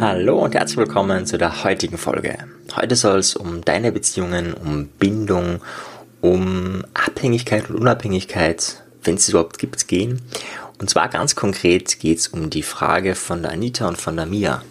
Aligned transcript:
Hallo 0.00 0.42
und 0.42 0.54
herzlich 0.56 0.78
willkommen 0.78 1.26
zu 1.26 1.38
der 1.38 1.62
heutigen 1.62 1.96
Folge. 1.96 2.38
Heute 2.74 2.96
soll 2.96 3.20
es 3.20 3.36
um 3.36 3.64
deine 3.64 3.92
Beziehungen, 3.92 4.52
um 4.52 4.88
Bindung, 4.88 5.60
um 6.20 6.84
Abhängigkeit 6.94 7.70
und 7.70 7.76
Unabhängigkeit, 7.76 8.82
wenn 9.04 9.14
es 9.14 9.28
überhaupt 9.28 9.58
gibt, 9.58 9.86
gehen. 9.86 10.22
Und 10.80 10.90
zwar 10.90 11.08
ganz 11.08 11.36
konkret 11.36 12.00
geht 12.00 12.18
es 12.18 12.26
um 12.26 12.50
die 12.50 12.64
Frage 12.64 13.14
von 13.14 13.42
der 13.42 13.52
Anita 13.52 13.86
und 13.86 13.98
von 13.98 14.16
der 14.16 14.26
Mia. 14.26 14.64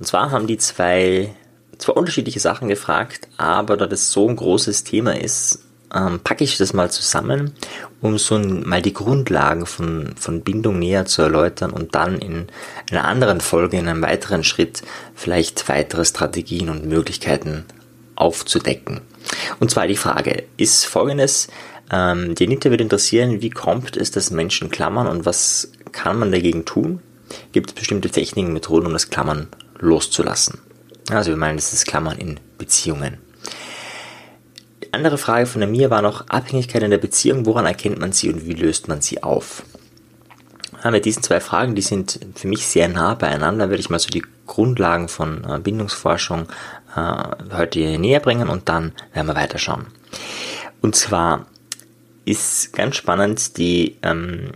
Und 0.00 0.06
zwar 0.06 0.32
haben 0.32 0.48
die 0.48 0.58
zwei, 0.58 1.32
zwei 1.78 1.92
unterschiedliche 1.92 2.40
Sachen 2.40 2.66
gefragt, 2.66 3.28
aber 3.36 3.76
da 3.76 3.86
das 3.86 4.10
so 4.10 4.28
ein 4.28 4.34
großes 4.34 4.82
Thema 4.82 5.16
ist, 5.16 5.60
ähm, 5.94 6.20
packe 6.20 6.44
ich 6.44 6.58
das 6.58 6.72
mal 6.72 6.90
zusammen, 6.90 7.52
um 8.00 8.18
so 8.18 8.38
mal 8.38 8.82
die 8.82 8.92
Grundlagen 8.92 9.66
von, 9.66 10.14
von 10.16 10.42
Bindung 10.42 10.78
näher 10.78 11.06
zu 11.06 11.22
erläutern 11.22 11.70
und 11.70 11.94
dann 11.94 12.18
in 12.18 12.46
einer 12.90 13.04
anderen 13.04 13.40
Folge, 13.40 13.78
in 13.78 13.88
einem 13.88 14.02
weiteren 14.02 14.44
Schritt 14.44 14.82
vielleicht 15.14 15.68
weitere 15.68 16.04
Strategien 16.04 16.68
und 16.68 16.86
Möglichkeiten 16.86 17.64
aufzudecken. 18.16 19.00
Und 19.60 19.70
zwar 19.70 19.86
die 19.86 19.96
Frage 19.96 20.44
ist 20.56 20.84
folgendes, 20.84 21.48
ähm, 21.90 22.34
die 22.34 22.46
Anita 22.46 22.70
wird 22.70 22.80
interessieren, 22.80 23.40
wie 23.40 23.50
kommt 23.50 23.96
es, 23.96 24.10
dass 24.10 24.30
Menschen 24.30 24.70
klammern 24.70 25.06
und 25.06 25.24
was 25.24 25.72
kann 25.92 26.18
man 26.18 26.32
dagegen 26.32 26.64
tun? 26.64 27.00
Gibt 27.52 27.70
es 27.70 27.74
bestimmte 27.74 28.10
Techniken, 28.10 28.52
Methoden, 28.52 28.86
um 28.86 28.92
das 28.92 29.10
Klammern 29.10 29.48
loszulassen? 29.78 30.58
Also 31.10 31.30
wir 31.30 31.36
meinen, 31.36 31.56
das 31.56 31.72
ist 31.72 31.86
Klammern 31.86 32.18
in 32.18 32.40
Beziehungen 32.58 33.18
andere 34.92 35.18
Frage 35.18 35.46
von 35.46 35.70
Mia 35.70 35.90
war 35.90 36.02
noch 36.02 36.28
Abhängigkeit 36.28 36.82
in 36.82 36.90
der 36.90 36.98
Beziehung. 36.98 37.46
Woran 37.46 37.66
erkennt 37.66 37.98
man 37.98 38.12
sie 38.12 38.32
und 38.32 38.46
wie 38.46 38.54
löst 38.54 38.88
man 38.88 39.00
sie 39.00 39.22
auf? 39.22 39.62
Ja, 40.82 40.90
mit 40.90 41.04
diesen 41.04 41.22
zwei 41.22 41.40
Fragen, 41.40 41.74
die 41.74 41.82
sind 41.82 42.20
für 42.36 42.46
mich 42.46 42.66
sehr 42.66 42.88
nah 42.88 43.14
beieinander, 43.14 43.68
werde 43.68 43.80
ich 43.80 43.90
mal 43.90 43.98
so 43.98 44.10
die 44.10 44.24
Grundlagen 44.46 45.08
von 45.08 45.44
äh, 45.44 45.58
Bindungsforschung 45.58 46.46
äh, 46.94 47.54
heute 47.56 47.98
näher 47.98 48.20
bringen 48.20 48.48
und 48.48 48.68
dann 48.68 48.92
werden 49.12 49.26
wir 49.26 49.34
weiterschauen. 49.34 49.86
Und 50.80 50.94
zwar 50.94 51.46
ist 52.24 52.72
ganz 52.72 52.96
spannend 52.96 53.56
die 53.58 53.96
ähm, 54.02 54.52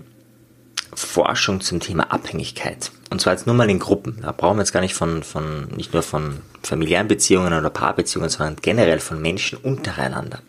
Forschung 0.95 1.61
zum 1.61 1.81
Thema 1.81 2.13
Abhängigkeit. 2.13 2.93
Und 3.11 3.21
zwar 3.21 3.33
jetzt 3.33 3.47
nur 3.47 3.57
mal 3.57 3.71
in 3.71 3.79
Gruppen. 3.79 4.19
Da 4.23 4.33
brauchen 4.33 4.57
wir 4.57 4.63
jetzt 4.63 4.73
gar 4.73 4.81
nicht 4.81 4.95
von, 4.95 5.23
von, 5.23 5.69
nicht 5.77 5.93
nur 5.93 6.03
von 6.03 6.39
familiären 6.63 7.09
Beziehungen 7.09 7.53
oder 7.53 7.71
Paarbeziehungen, 7.71 8.31
sondern 8.31 8.57
generell 8.61 9.01
von 9.01 9.21
Menschen 9.21 9.59
untereinander. 9.59 10.41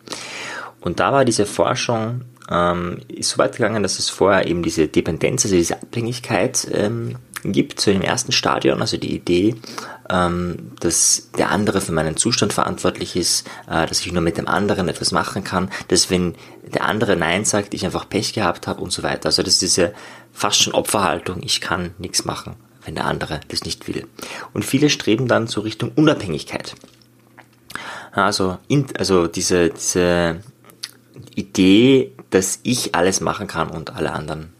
Und 0.80 1.00
da 1.00 1.12
war 1.12 1.24
diese 1.24 1.46
Forschung 1.46 2.22
ähm, 2.50 3.00
ist 3.08 3.30
so 3.30 3.38
weit 3.38 3.56
gegangen, 3.56 3.82
dass 3.82 3.98
es 3.98 4.10
vorher 4.10 4.46
eben 4.46 4.62
diese 4.62 4.88
Dependenz, 4.88 5.44
also 5.44 5.56
diese 5.56 5.80
Abhängigkeit 5.80 6.68
ähm, 6.72 7.16
gibt, 7.44 7.80
so 7.80 7.90
im 7.90 8.02
ersten 8.02 8.32
Stadion, 8.32 8.80
also 8.80 8.96
die 8.96 9.14
Idee, 9.14 9.54
ähm, 10.10 10.72
dass 10.80 11.30
der 11.36 11.50
andere 11.50 11.80
für 11.80 11.92
meinen 11.92 12.16
Zustand 12.16 12.52
verantwortlich 12.52 13.16
ist, 13.16 13.46
äh, 13.68 13.86
dass 13.86 14.00
ich 14.00 14.12
nur 14.12 14.22
mit 14.22 14.38
dem 14.38 14.48
anderen 14.48 14.88
etwas 14.88 15.12
machen 15.12 15.44
kann, 15.44 15.70
dass 15.88 16.10
wenn 16.10 16.34
der 16.62 16.84
andere 16.84 17.16
Nein 17.16 17.44
sagt, 17.44 17.74
ich 17.74 17.84
einfach 17.84 18.08
Pech 18.08 18.32
gehabt 18.32 18.66
habe 18.66 18.80
und 18.80 18.92
so 18.92 19.02
weiter. 19.02 19.26
Also 19.26 19.42
das 19.42 19.54
ist 19.54 19.62
diese 19.62 19.94
fast 20.32 20.62
schon 20.62 20.74
Opferhaltung, 20.74 21.42
ich 21.42 21.60
kann 21.60 21.94
nichts 21.98 22.24
machen, 22.24 22.56
wenn 22.84 22.94
der 22.94 23.06
andere 23.06 23.40
das 23.48 23.64
nicht 23.64 23.88
will. 23.88 24.06
Und 24.52 24.64
viele 24.64 24.90
streben 24.90 25.28
dann 25.28 25.48
zur 25.48 25.64
Richtung 25.64 25.92
Unabhängigkeit. 25.94 26.74
Also, 28.12 28.58
in, 28.68 28.86
also 28.96 29.26
diese, 29.26 29.70
diese 29.70 30.40
Idee, 31.34 32.12
dass 32.34 32.58
ich 32.64 32.96
alles 32.96 33.20
machen 33.20 33.46
kann 33.46 33.70
und 33.70 33.94
alle 33.94 34.12
anderen 34.12 34.52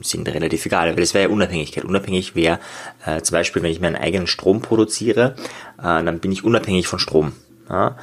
sind 0.00 0.28
relativ 0.28 0.64
egal, 0.66 0.88
weil 0.88 0.96
das 0.96 1.14
wäre 1.14 1.28
ja 1.28 1.30
Unabhängigkeit. 1.30 1.84
Unabhängig 1.84 2.34
wäre 2.34 2.58
äh, 3.04 3.20
zum 3.20 3.34
Beispiel, 3.34 3.62
wenn 3.62 3.70
ich 3.70 3.80
meinen 3.80 3.96
eigenen 3.96 4.26
Strom 4.26 4.62
produziere, 4.62 5.36
äh, 5.78 6.02
dann 6.02 6.18
bin 6.20 6.32
ich 6.32 6.42
unabhängig 6.42 6.88
von 6.88 6.98
Strom. 6.98 7.32
Ja? 7.68 7.96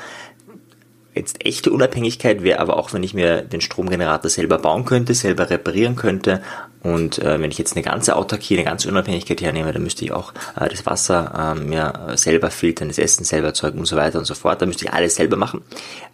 Jetzt 1.16 1.44
echte 1.44 1.72
Unabhängigkeit 1.72 2.44
wäre 2.44 2.60
aber 2.60 2.78
auch, 2.78 2.94
wenn 2.94 3.04
ich 3.04 3.16
mir 3.16 3.42
den 3.42 3.62
Stromgenerator 3.62 4.30
selber 4.30 4.60
bauen 4.60 4.86
könnte, 4.86 5.16
selber 5.16 5.50
reparieren 5.50 5.96
könnte 5.96 6.42
und 6.82 7.20
äh, 7.20 7.42
wenn 7.42 7.52
ich 7.52 7.58
jetzt 7.58 7.76
eine 7.76 7.84
ganze 7.84 8.16
Autarkie, 8.16 8.56
eine 8.56 8.64
ganze 8.64 8.88
Unabhängigkeit 8.88 9.42
hernehme, 9.42 9.74
dann 9.74 9.84
müsste 9.84 10.06
ich 10.06 10.14
auch 10.14 10.34
äh, 10.56 10.70
das 10.70 10.86
Wasser 10.86 11.56
äh, 11.58 11.60
mir 11.60 12.14
selber 12.16 12.52
filtern, 12.52 12.88
das 12.88 12.98
Essen 12.98 13.26
selber 13.26 13.48
erzeugen 13.48 13.80
und 13.80 13.86
so 13.86 13.98
weiter 13.98 14.20
und 14.20 14.26
so 14.26 14.34
fort. 14.34 14.62
Da 14.62 14.66
müsste 14.66 14.86
ich 14.86 14.94
alles 14.94 15.16
selber 15.16 15.36
machen. 15.36 15.62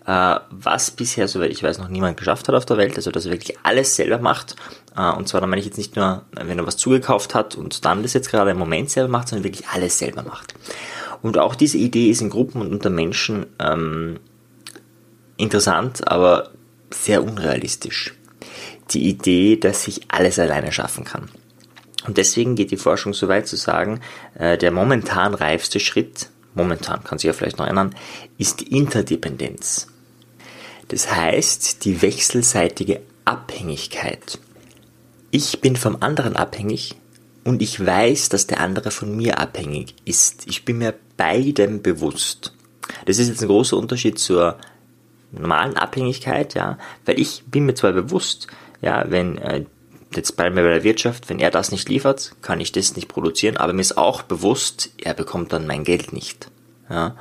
Äh, 0.08 0.38
was 0.50 0.90
bisher, 0.90 1.28
soweit 1.28 1.52
ich 1.52 1.62
weiß, 1.62 1.78
noch 1.78 1.90
niemand 1.90 2.18
geschafft 2.18 2.48
hat 2.48 2.56
auf 2.56 2.66
der 2.66 2.78
Welt, 2.78 2.96
also 2.96 3.12
dass 3.12 3.26
er 3.26 3.32
wirklich 3.32 3.58
alles 3.62 3.96
selber 3.96 4.18
macht. 4.18 4.56
Äh, 4.98 5.12
und 5.12 5.28
zwar, 5.28 5.42
da 5.42 5.48
meine 5.48 5.60
ich 5.60 5.68
jetzt 5.68 5.78
nicht 5.78 5.96
nur, 5.96 6.24
wenn 6.32 6.58
er 6.58 6.66
was 6.66 6.78
zugekauft 6.78 7.36
hat 7.36 7.56
und 7.56 7.86
dann 7.86 8.02
das 8.02 8.14
jetzt 8.14 8.32
gerade 8.32 8.50
im 8.50 8.58
Moment 8.58 8.90
selber 8.90 9.10
macht, 9.10 9.28
sondern 9.28 9.44
wirklich 9.44 9.68
alles 9.68 10.00
selber 10.00 10.24
macht. 10.24 10.56
Und 11.22 11.38
auch 11.38 11.54
diese 11.54 11.78
Idee 11.78 12.10
ist 12.10 12.22
in 12.22 12.32
Gruppen 12.32 12.62
und 12.62 12.72
unter 12.72 12.90
Menschen 12.90 13.46
ähm, 13.60 14.20
interessant, 15.38 16.08
aber 16.08 16.50
sehr 16.92 17.24
unrealistisch. 17.24 18.16
Die 18.92 19.08
Idee, 19.10 19.58
dass 19.58 19.88
ich 19.88 20.02
alles 20.10 20.40
alleine 20.40 20.72
schaffen 20.72 21.04
kann. 21.04 21.30
Und 22.06 22.18
deswegen 22.18 22.56
geht 22.56 22.72
die 22.72 22.78
Forschung 22.78 23.14
so 23.14 23.28
weit 23.28 23.48
zu 23.48 23.56
sagen, 23.56 24.00
äh, 24.36 24.58
der 24.58 24.72
momentan 24.72 25.34
reifste 25.34 25.80
Schritt, 25.80 26.30
momentan 26.54 27.04
kann 27.04 27.18
sich 27.18 27.28
ja 27.28 27.34
vielleicht 27.34 27.58
noch 27.58 27.66
erinnern, 27.66 27.96
ist 28.38 28.62
die 28.62 28.76
Interdependenz. 28.76 29.88
Das 30.90 31.12
heißt, 31.14 31.84
die 31.84 32.02
wechselseitige 32.02 33.02
Abhängigkeit. 33.26 34.40
Ich 35.32 35.62
bin 35.62 35.76
vom 35.76 35.98
anderen 36.02 36.36
abhängig 36.36 36.96
und 37.44 37.62
ich 37.62 37.84
weiß, 37.84 38.30
dass 38.30 38.48
der 38.48 38.62
andere 38.62 38.92
von 38.92 39.16
mir 39.16 39.40
abhängig 39.40 39.96
ist. 40.06 40.48
Ich 40.48 40.64
bin 40.64 40.78
mir 40.78 40.94
beidem 41.18 41.82
bewusst. 41.82 42.54
Das 43.06 43.18
ist 43.18 43.30
jetzt 43.30 43.42
ein 43.42 43.48
großer 43.48 43.78
Unterschied 43.78 44.20
zur 44.20 44.58
normalen 45.32 45.76
Abhängigkeit, 45.76 46.54
ja, 46.54 46.78
weil 47.06 47.20
ich 47.20 47.44
bin 47.48 47.66
mir 47.66 47.74
zwar 47.74 47.94
bewusst, 47.94 48.48
ja, 48.86 49.04
wenn 49.10 49.38
äh, 49.40 49.66
jetzt 50.16 50.38
bleiben 50.38 50.56
wir 50.56 50.64
bei 50.64 50.70
der 50.70 50.84
Wirtschaft, 50.84 51.28
wenn 51.30 51.40
er 51.40 51.52
das 51.52 51.72
nicht 51.72 51.90
liefert, 51.90 52.36
kann 52.42 52.62
ich 52.62 52.72
das 52.72 52.96
nicht 52.96 53.10
produzieren, 53.10 53.58
aber 53.58 53.74
mir 53.74 53.82
ist 53.82 53.98
auch 53.98 54.22
bewusst, 54.22 54.92
er 55.04 55.14
bekommt 55.14 55.52
dann 55.52 55.68
mein 55.68 55.84
Geld 55.84 56.14
nicht. 56.14 56.50
Ja. 56.90 57.16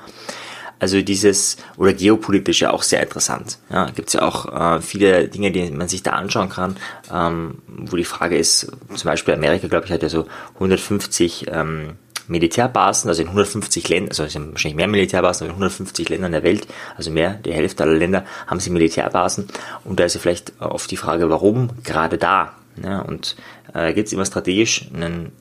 Also 0.78 1.00
dieses, 1.00 1.56
oder 1.78 1.94
geopolitisch 1.94 2.60
ja 2.60 2.70
auch 2.70 2.82
sehr 2.82 3.02
interessant. 3.02 3.58
Ja, 3.70 3.86
gibt 3.86 4.08
es 4.08 4.14
ja 4.14 4.22
auch 4.22 4.76
äh, 4.76 4.82
viele 4.82 5.28
Dinge, 5.28 5.50
die 5.50 5.70
man 5.70 5.88
sich 5.88 6.02
da 6.02 6.10
anschauen 6.10 6.50
kann, 6.50 6.76
ähm, 7.12 7.62
wo 7.66 7.96
die 7.96 8.04
Frage 8.04 8.36
ist, 8.36 8.70
zum 8.94 9.08
Beispiel 9.08 9.34
Amerika, 9.34 9.68
glaube 9.68 9.86
ich, 9.86 9.92
hat 9.92 10.02
ja 10.02 10.10
so 10.10 10.26
150 10.54 11.46
ähm, 11.50 11.94
Militärbasen, 12.28 13.08
also 13.08 13.22
in 13.22 13.28
150 13.28 13.88
Ländern, 13.88 14.10
also 14.10 14.24
es 14.24 14.32
sind 14.32 14.52
wahrscheinlich 14.52 14.76
mehr 14.76 14.88
Militärbasen, 14.88 15.44
aber 15.44 15.50
in 15.50 15.62
150 15.62 16.08
Ländern 16.08 16.32
der 16.32 16.42
Welt, 16.42 16.66
also 16.96 17.10
mehr, 17.10 17.34
die 17.34 17.52
Hälfte 17.52 17.82
aller 17.82 17.94
Länder 17.94 18.24
haben 18.46 18.60
sie 18.60 18.70
Militärbasen. 18.70 19.48
Und 19.84 20.00
da 20.00 20.04
ist 20.04 20.14
ja 20.14 20.20
vielleicht 20.20 20.52
oft 20.60 20.90
die 20.90 20.96
Frage, 20.96 21.28
warum 21.30 21.70
gerade 21.82 22.18
da? 22.18 22.54
Ja, 22.82 23.00
und 23.00 23.36
äh, 23.72 23.92
gibt 23.92 24.08
es 24.08 24.12
immer 24.12 24.24
strategisch 24.24 24.86
einen 24.92 25.32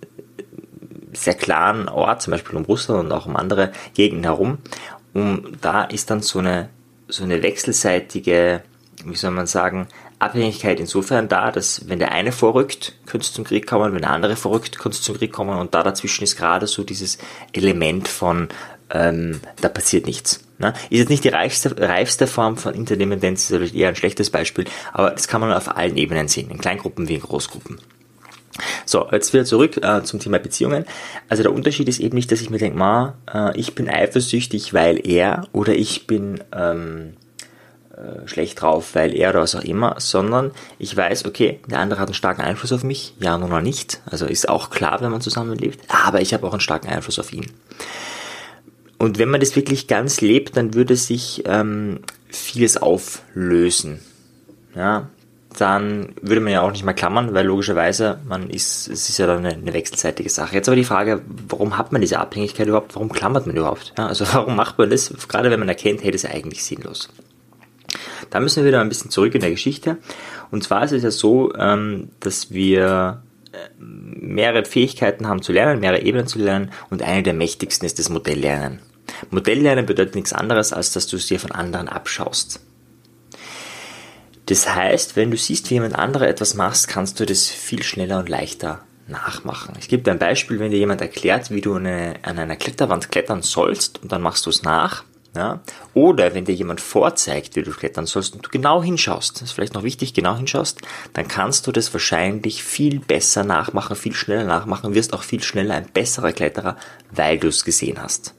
sehr 1.13 1.35
klaren 1.35 1.87
Ort, 1.89 2.21
zum 2.21 2.31
Beispiel 2.31 2.57
um 2.57 2.65
Russland 2.65 3.05
und 3.05 3.11
auch 3.11 3.25
um 3.25 3.35
andere 3.35 3.71
Gegenden 3.93 4.25
herum. 4.25 4.57
Und 5.13 5.57
da 5.61 5.83
ist 5.83 6.09
dann 6.09 6.21
so 6.21 6.39
eine, 6.39 6.69
so 7.07 7.23
eine 7.23 7.43
wechselseitige, 7.43 8.63
wie 9.05 9.15
soll 9.15 9.31
man 9.31 9.47
sagen, 9.47 9.87
Abhängigkeit 10.19 10.79
insofern 10.79 11.27
da, 11.27 11.51
dass 11.51 11.87
wenn 11.87 11.99
der 11.99 12.11
eine 12.11 12.31
vorrückt, 12.31 12.93
könnte 13.05 13.25
es 13.25 13.33
zum 13.33 13.43
Krieg 13.43 13.67
kommen, 13.67 13.93
wenn 13.93 14.01
der 14.01 14.11
andere 14.11 14.35
vorrückt, 14.35 14.79
könnte 14.79 14.97
es 14.97 15.01
zum 15.01 15.17
Krieg 15.17 15.31
kommen 15.31 15.57
und 15.57 15.73
da 15.73 15.83
dazwischen 15.83 16.23
ist 16.23 16.37
gerade 16.37 16.67
so 16.67 16.83
dieses 16.83 17.17
Element 17.51 18.07
von, 18.07 18.47
ähm, 18.89 19.41
da 19.61 19.69
passiert 19.69 20.05
nichts. 20.05 20.43
Ne? 20.59 20.73
Ist 20.89 20.99
jetzt 20.99 21.09
nicht 21.09 21.23
die 21.23 21.29
reifste, 21.29 21.75
reifste 21.77 22.27
Form 22.27 22.57
von 22.57 22.73
Interdependenz, 22.73 23.49
ist 23.49 23.73
eher 23.73 23.89
ein 23.89 23.95
schlechtes 23.95 24.29
Beispiel, 24.29 24.65
aber 24.93 25.11
das 25.11 25.27
kann 25.27 25.41
man 25.41 25.51
auf 25.51 25.75
allen 25.75 25.97
Ebenen 25.97 26.27
sehen, 26.27 26.49
in 26.49 26.59
Kleingruppen 26.59 27.07
wie 27.09 27.15
in 27.15 27.21
Großgruppen. 27.21 27.79
So, 28.85 29.07
jetzt 29.11 29.33
wieder 29.33 29.45
zurück 29.45 29.77
äh, 29.83 30.03
zum 30.03 30.19
Thema 30.19 30.37
Beziehungen. 30.37 30.85
Also 31.27 31.41
der 31.43 31.53
Unterschied 31.53 31.89
ist 31.89 31.99
eben 31.99 32.15
nicht, 32.15 32.31
dass 32.31 32.41
ich 32.41 32.51
mir 32.51 32.59
denke, 32.59 32.77
ma, 32.77 33.15
äh, 33.33 33.57
ich 33.59 33.73
bin 33.73 33.89
eifersüchtig, 33.89 34.73
weil 34.73 35.05
er 35.07 35.47
oder 35.53 35.73
ich 35.73 36.05
bin 36.05 36.43
ähm, 36.55 37.13
äh, 38.03 38.27
schlecht 38.27 38.61
drauf, 38.61 38.95
weil 38.95 39.15
er 39.15 39.29
oder 39.29 39.41
was 39.41 39.55
auch 39.55 39.63
immer, 39.63 39.95
sondern 39.99 40.51
ich 40.77 40.95
weiß, 40.95 41.25
okay, 41.25 41.59
der 41.67 41.79
andere 41.79 41.99
hat 41.99 42.09
einen 42.09 42.13
starken 42.13 42.41
Einfluss 42.41 42.73
auf 42.73 42.83
mich, 42.83 43.15
ja 43.19 43.37
noch 43.37 43.61
nicht, 43.61 44.01
also 44.05 44.25
ist 44.25 44.49
auch 44.49 44.69
klar, 44.69 44.99
wenn 45.01 45.11
man 45.11 45.21
zusammenlebt, 45.21 45.79
aber 45.87 46.19
ich 46.19 46.33
habe 46.33 46.45
auch 46.45 46.51
einen 46.51 46.59
starken 46.59 46.89
Einfluss 46.89 47.19
auf 47.19 47.31
ihn. 47.31 47.45
Und 48.97 49.19
wenn 49.19 49.29
man 49.29 49.39
das 49.39 49.55
wirklich 49.55 49.87
ganz 49.87 50.21
lebt, 50.21 50.57
dann 50.57 50.73
würde 50.73 50.95
sich 50.95 51.43
ähm, 51.45 51.99
vieles 52.29 52.77
auflösen. 52.77 53.99
Ja, 54.75 55.07
dann 55.57 56.13
würde 56.21 56.41
man 56.41 56.51
ja 56.51 56.61
auch 56.61 56.71
nicht 56.71 56.83
mehr 56.83 56.93
klammern, 56.93 57.33
weil 57.33 57.45
logischerweise 57.45 58.19
man 58.27 58.49
ist, 58.49 58.87
es 58.87 59.09
ist 59.09 59.17
ja 59.17 59.27
dann 59.27 59.45
eine, 59.45 59.55
eine, 59.55 59.73
wechselseitige 59.73 60.29
Sache. 60.29 60.55
Jetzt 60.55 60.67
aber 60.67 60.75
die 60.75 60.83
Frage, 60.83 61.21
warum 61.47 61.77
hat 61.77 61.91
man 61.91 62.01
diese 62.01 62.19
Abhängigkeit 62.19 62.67
überhaupt? 62.67 62.95
Warum 62.95 63.11
klammert 63.11 63.45
man 63.45 63.55
überhaupt? 63.55 63.93
Ja, 63.97 64.07
also 64.07 64.25
warum 64.33 64.55
macht 64.55 64.77
man 64.77 64.89
das? 64.89 65.13
Gerade 65.27 65.51
wenn 65.51 65.59
man 65.59 65.69
erkennt, 65.69 66.03
hey, 66.03 66.11
das 66.11 66.23
ist 66.23 66.29
eigentlich 66.29 66.63
sinnlos. 66.63 67.09
Da 68.33 68.39
müssen 68.39 68.63
wir 68.63 68.67
wieder 68.67 68.81
ein 68.81 68.89
bisschen 68.89 69.11
zurück 69.11 69.35
in 69.35 69.41
der 69.41 69.51
Geschichte. 69.51 69.97
Und 70.49 70.63
zwar 70.63 70.83
ist 70.83 70.91
es 70.91 71.03
ja 71.03 71.11
so, 71.11 71.53
ähm, 71.53 72.09
dass 72.19 72.51
wir 72.51 73.21
mehrere 73.77 74.65
Fähigkeiten 74.65 75.27
haben 75.27 75.43
zu 75.43 75.51
lernen, 75.51 75.81
mehrere 75.81 76.01
Ebenen 76.01 76.25
zu 76.25 76.39
lernen 76.39 76.71
und 76.89 77.03
eine 77.03 77.21
der 77.21 77.35
mächtigsten 77.35 77.85
ist 77.85 77.99
das 77.99 78.09
Modelllernen. 78.09 78.79
Modelllernen 79.29 79.85
bedeutet 79.85 80.15
nichts 80.15 80.33
anderes, 80.33 80.73
als 80.73 80.93
dass 80.93 81.05
du 81.05 81.17
es 81.17 81.27
dir 81.27 81.39
von 81.39 81.51
anderen 81.51 81.87
abschaust. 81.87 82.59
Das 84.47 84.73
heißt, 84.73 85.15
wenn 85.15 85.29
du 85.29 85.37
siehst, 85.37 85.69
wie 85.69 85.75
jemand 85.75 85.93
anderer 85.93 86.27
etwas 86.27 86.55
macht, 86.55 86.87
kannst 86.87 87.19
du 87.19 87.27
das 87.27 87.47
viel 87.47 87.83
schneller 87.83 88.17
und 88.17 88.29
leichter 88.29 88.79
nachmachen. 89.07 89.75
Ich 89.79 89.89
gebe 89.89 90.01
dir 90.01 90.09
ein 90.09 90.17
Beispiel, 90.17 90.57
wenn 90.57 90.71
dir 90.71 90.79
jemand 90.79 91.01
erklärt, 91.01 91.51
wie 91.51 91.61
du 91.61 91.75
eine, 91.75 92.15
an 92.23 92.39
einer 92.39 92.55
Kletterwand 92.55 93.11
klettern 93.11 93.43
sollst 93.43 94.01
und 94.01 94.11
dann 94.11 94.23
machst 94.23 94.47
du 94.47 94.49
es 94.49 94.63
nach. 94.63 95.03
Ja? 95.35 95.61
Oder 95.93 96.35
wenn 96.35 96.45
dir 96.45 96.53
jemand 96.53 96.79
vorzeigt, 96.79 97.55
wie 97.55 97.63
du 97.63 97.71
klettern 97.71 98.05
sollst 98.05 98.35
und 98.35 98.45
du 98.45 98.49
genau 98.49 98.83
hinschaust, 98.83 99.35
das 99.35 99.49
ist 99.49 99.51
vielleicht 99.53 99.73
noch 99.73 99.83
wichtig, 99.83 100.13
genau 100.13 100.35
hinschaust, 100.35 100.81
dann 101.13 101.27
kannst 101.27 101.65
du 101.65 101.71
das 101.71 101.93
wahrscheinlich 101.93 102.63
viel 102.63 102.99
besser 102.99 103.43
nachmachen, 103.43 103.95
viel 103.95 104.13
schneller 104.13 104.43
nachmachen, 104.43 104.93
wirst 104.93 105.13
auch 105.13 105.23
viel 105.23 105.41
schneller 105.41 105.75
ein 105.75 105.87
besserer 105.91 106.33
Kletterer, 106.33 106.77
weil 107.11 107.39
du 107.39 107.47
es 107.47 107.63
gesehen 107.65 108.01
hast. 108.01 108.33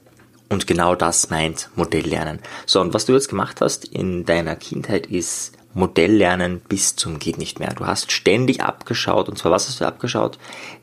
Und 0.47 0.67
genau 0.67 0.95
das 0.95 1.29
meint 1.29 1.69
Modelllernen. 1.75 2.39
So, 2.65 2.79
und 2.79 2.93
was 2.93 3.05
du 3.05 3.13
jetzt 3.13 3.29
gemacht 3.29 3.61
hast 3.61 3.85
in 3.85 4.25
deiner 4.25 4.55
Kindheit 4.55 5.07
ist 5.07 5.53
Modelllernen 5.73 6.61
bis 6.61 6.95
zum 6.95 7.19
geht 7.19 7.37
nicht 7.37 7.59
mehr. 7.59 7.73
Du 7.73 7.85
hast 7.85 8.11
ständig 8.11 8.61
abgeschaut, 8.61 9.27
und 9.27 9.37
zwar 9.37 9.51
was 9.51 9.67
hast 9.67 9.81
du 9.81 9.85
abgeschaut? 9.85 10.39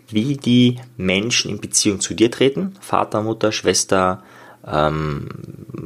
Wie 0.08 0.36
die 0.36 0.80
Menschen 0.98 1.50
in 1.50 1.60
Beziehung 1.60 2.00
zu 2.00 2.12
dir 2.12 2.30
treten. 2.30 2.74
Vater, 2.80 3.22
Mutter, 3.22 3.52
Schwester, 3.52 4.22
ähm, 4.66 5.28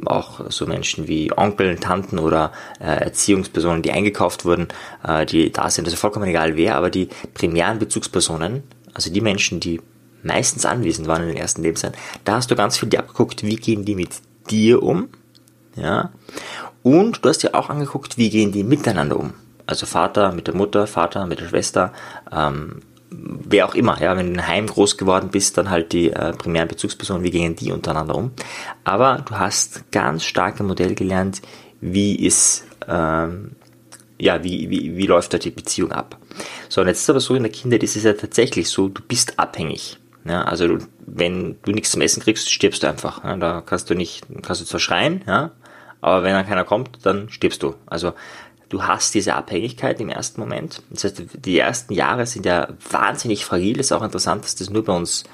auch 0.05 0.51
so 0.51 0.67
Menschen 0.67 1.09
wie 1.09 1.33
Onkel, 1.37 1.77
Tanten 1.77 2.19
oder 2.19 2.53
äh, 2.81 3.05
Erziehungspersonen, 3.05 3.83
die 3.83 3.93
eingekauft 3.93 4.45
wurden, 4.45 4.69
äh, 5.07 5.27
die 5.27 5.51
da 5.53 5.71
sind. 5.71 5.87
Also 5.87 5.97
vollkommen 5.97 6.29
egal 6.29 6.57
wer, 6.57 6.77
aber 6.77 6.91
die 6.91 7.09
primären 7.35 7.79
Bezugspersonen, 7.79 8.63
also 8.95 9.13
die 9.13 9.21
Menschen, 9.21 9.61
die 9.61 9.81
meistens 10.23 10.67
anwesend 10.67 11.09
waren 11.09 11.23
in 11.23 11.29
den 11.29 11.37
ersten 11.37 11.63
Lebensjahren, 11.63 11.97
da 12.25 12.35
hast 12.37 12.51
du 12.51 12.57
ganz 12.57 12.79
viel 12.79 12.89
dir 12.89 13.01
abgeguckt, 13.01 13.43
wie 13.43 13.57
gehen 13.57 13.85
die 13.85 13.95
mit 13.95 14.11
dir 14.51 14.83
um, 14.83 15.09
ja, 15.77 16.11
und 16.83 17.25
du 17.25 17.29
hast 17.29 17.43
dir 17.43 17.55
auch 17.55 17.69
angeguckt, 17.69 18.17
wie 18.17 18.31
gehen 18.31 18.53
die 18.53 18.65
miteinander 18.65 19.19
um. 19.19 19.35
Also 19.67 19.87
Vater 19.87 20.33
mit 20.33 20.47
der 20.47 20.55
Mutter, 20.55 20.87
Vater 20.87 21.27
mit 21.27 21.41
der 21.41 21.49
Schwester, 21.49 21.93
ähm, 22.33 22.83
wer 23.11 23.67
auch 23.67 23.75
immer, 23.75 24.01
ja, 24.01 24.17
wenn 24.17 24.27
du 24.27 24.41
in 24.41 24.47
Heim 24.47 24.67
groß 24.67 24.97
geworden 24.97 25.31
bist, 25.31 25.57
dann 25.59 25.71
halt 25.71 25.93
die 25.93 26.11
äh, 26.11 26.33
primären 26.33 26.69
Bezugspersonen, 26.69 27.23
wie 27.23 27.31
gehen 27.31 27.57
die 27.57 27.73
untereinander 27.73 28.15
um. 28.15 28.33
Aber 28.85 29.25
du 29.27 29.37
hast 29.37 29.91
ganz 29.93 30.25
stark 30.25 30.61
im 30.61 30.67
Modell 30.67 30.95
gelernt, 30.95 31.43
wie 31.81 32.17
ist, 32.17 32.65
ähm, 32.89 33.53
ja, 34.19 34.43
wie, 34.43 34.71
wie, 34.71 34.97
wie 34.97 35.07
läuft 35.07 35.35
da 35.35 35.39
die 35.39 35.51
Beziehung 35.51 35.93
ab. 35.93 36.19
So, 36.69 36.81
und 36.81 36.89
jetzt 36.89 37.03
ist 37.03 37.11
aber 37.11 37.21
so, 37.21 37.35
in 37.35 37.43
der 37.43 37.53
Kindheit 37.53 37.83
ist 37.83 37.97
es 37.97 38.05
ja 38.05 38.13
tatsächlich 38.13 38.69
so, 38.69 38.89
du 38.89 39.03
bist 39.03 39.39
abhängig. 39.39 39.99
Ja, 40.25 40.43
also 40.43 40.79
wenn 41.07 41.57
du 41.63 41.71
nichts 41.71 41.93
zum 41.93 42.01
Essen 42.01 42.21
kriegst, 42.21 42.51
stirbst 42.51 42.83
du 42.83 42.89
einfach. 42.89 43.23
Ja, 43.23 43.37
da 43.37 43.63
kannst 43.65 43.89
du 43.91 43.95
nicht, 43.95 44.25
kannst 44.43 44.61
du 44.61 44.65
zwar 44.65 44.81
schreien, 44.81 45.23
ja, 45.27 45.53
aber 46.01 46.25
wenn 46.25 46.33
dann 46.33 46.47
keiner 46.47 46.65
kommt, 46.65 46.99
dann 47.05 47.29
stirbst 47.31 47.63
du. 47.63 47.75
Also 47.87 48.13
du 48.69 48.83
hast 48.83 49.15
diese 49.15 49.35
Abhängigkeit 49.35 50.01
im 50.01 50.09
ersten 50.09 50.41
Moment. 50.41 50.83
Das 50.91 51.05
heißt, 51.05 51.23
die 51.45 51.59
ersten 51.59 51.93
Jahre 51.93 52.27
sind 52.27 52.47
ja 52.47 52.69
wahnsinnig 52.91 53.45
fragil. 53.45 53.77
Das 53.77 53.87
ist 53.87 53.93
auch 53.93 54.03
interessant, 54.03 54.45
dass 54.45 54.57
das 54.57 54.71
nur 54.71 54.85
bei 54.85 54.95
uns 54.95 55.25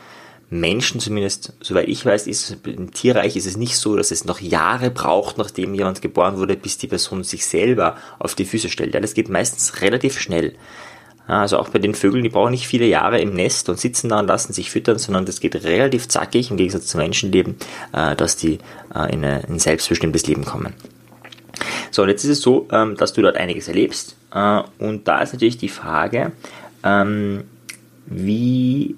Menschen 0.51 1.01
zumindest, 1.01 1.55
soweit 1.61 1.89
ich 1.89 2.05
weiß, 2.05 2.27
ist 2.27 2.59
im 2.67 2.93
Tierreich 2.93 3.37
ist 3.37 3.47
es 3.47 3.57
nicht 3.57 3.77
so, 3.77 3.97
dass 3.97 4.11
es 4.11 4.27
noch 4.27 4.41
Jahre 4.41 4.91
braucht, 4.91 5.39
nachdem 5.39 5.75
jemand 5.75 6.03
geboren 6.03 6.37
wurde, 6.37 6.57
bis 6.57 6.77
die 6.77 6.89
Person 6.89 7.25
sich 7.25 7.47
selber 7.47 7.97
auf 8.19 8.35
die 8.35 8.45
Füße 8.45 8.69
stellt. 8.69 8.93
Ja, 8.93 9.01
das 9.01 9.15
geht 9.15 9.31
meistens 9.31 9.81
relativ 9.81 10.21
schnell. 10.21 10.55
Also 11.27 11.59
auch 11.59 11.71
bei 11.71 11.79
den 11.79 11.95
Vögeln, 11.95 12.23
die 12.23 12.29
brauchen 12.29 12.51
nicht 12.51 12.67
viele 12.67 12.85
Jahre 12.85 13.19
im 13.21 13.33
Nest 13.33 13.69
und 13.71 13.79
sitzen 13.79 14.11
da 14.11 14.19
und 14.19 14.27
lassen 14.27 14.53
sich 14.53 14.71
füttern, 14.71 14.99
sondern 14.99 15.25
das 15.25 15.41
geht 15.41 15.55
relativ 15.65 16.09
zackig 16.09 16.51
im 16.51 16.59
Gegensatz 16.59 16.89
zum 16.89 17.01
Menschenleben, 17.01 17.57
äh, 17.93 18.15
dass 18.17 18.37
die 18.37 18.59
äh, 18.95 19.13
in 19.13 19.25
ein 19.25 19.59
selbstbestimmtes 19.59 20.27
Leben 20.27 20.45
kommen. 20.45 20.75
So, 21.93 22.03
und 22.03 22.09
jetzt 22.09 22.25
ist 22.25 22.31
es 22.31 22.41
so, 22.41 22.67
ähm, 22.73 22.97
dass 22.97 23.13
du 23.13 23.23
dort 23.23 23.37
einiges 23.37 23.69
erlebst 23.69 24.17
äh, 24.35 24.63
und 24.79 25.07
da 25.07 25.23
ist 25.23 25.33
natürlich 25.33 25.59
die 25.59 25.69
Frage, 25.69 26.33
ähm, 26.83 27.45
wie 28.07 28.97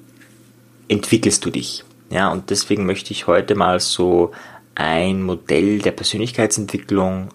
entwickelst 0.89 1.45
du 1.45 1.51
dich? 1.51 1.85
Ja, 2.11 2.31
und 2.31 2.51
deswegen 2.51 2.87
möchte 2.87 3.13
ich 3.13 3.27
heute 3.27 3.55
mal 3.55 3.81
so 3.81 4.31
ein 4.75 5.23
Modell 5.23 5.81
der 5.81 5.93
Persönlichkeitsentwicklung 5.93 7.29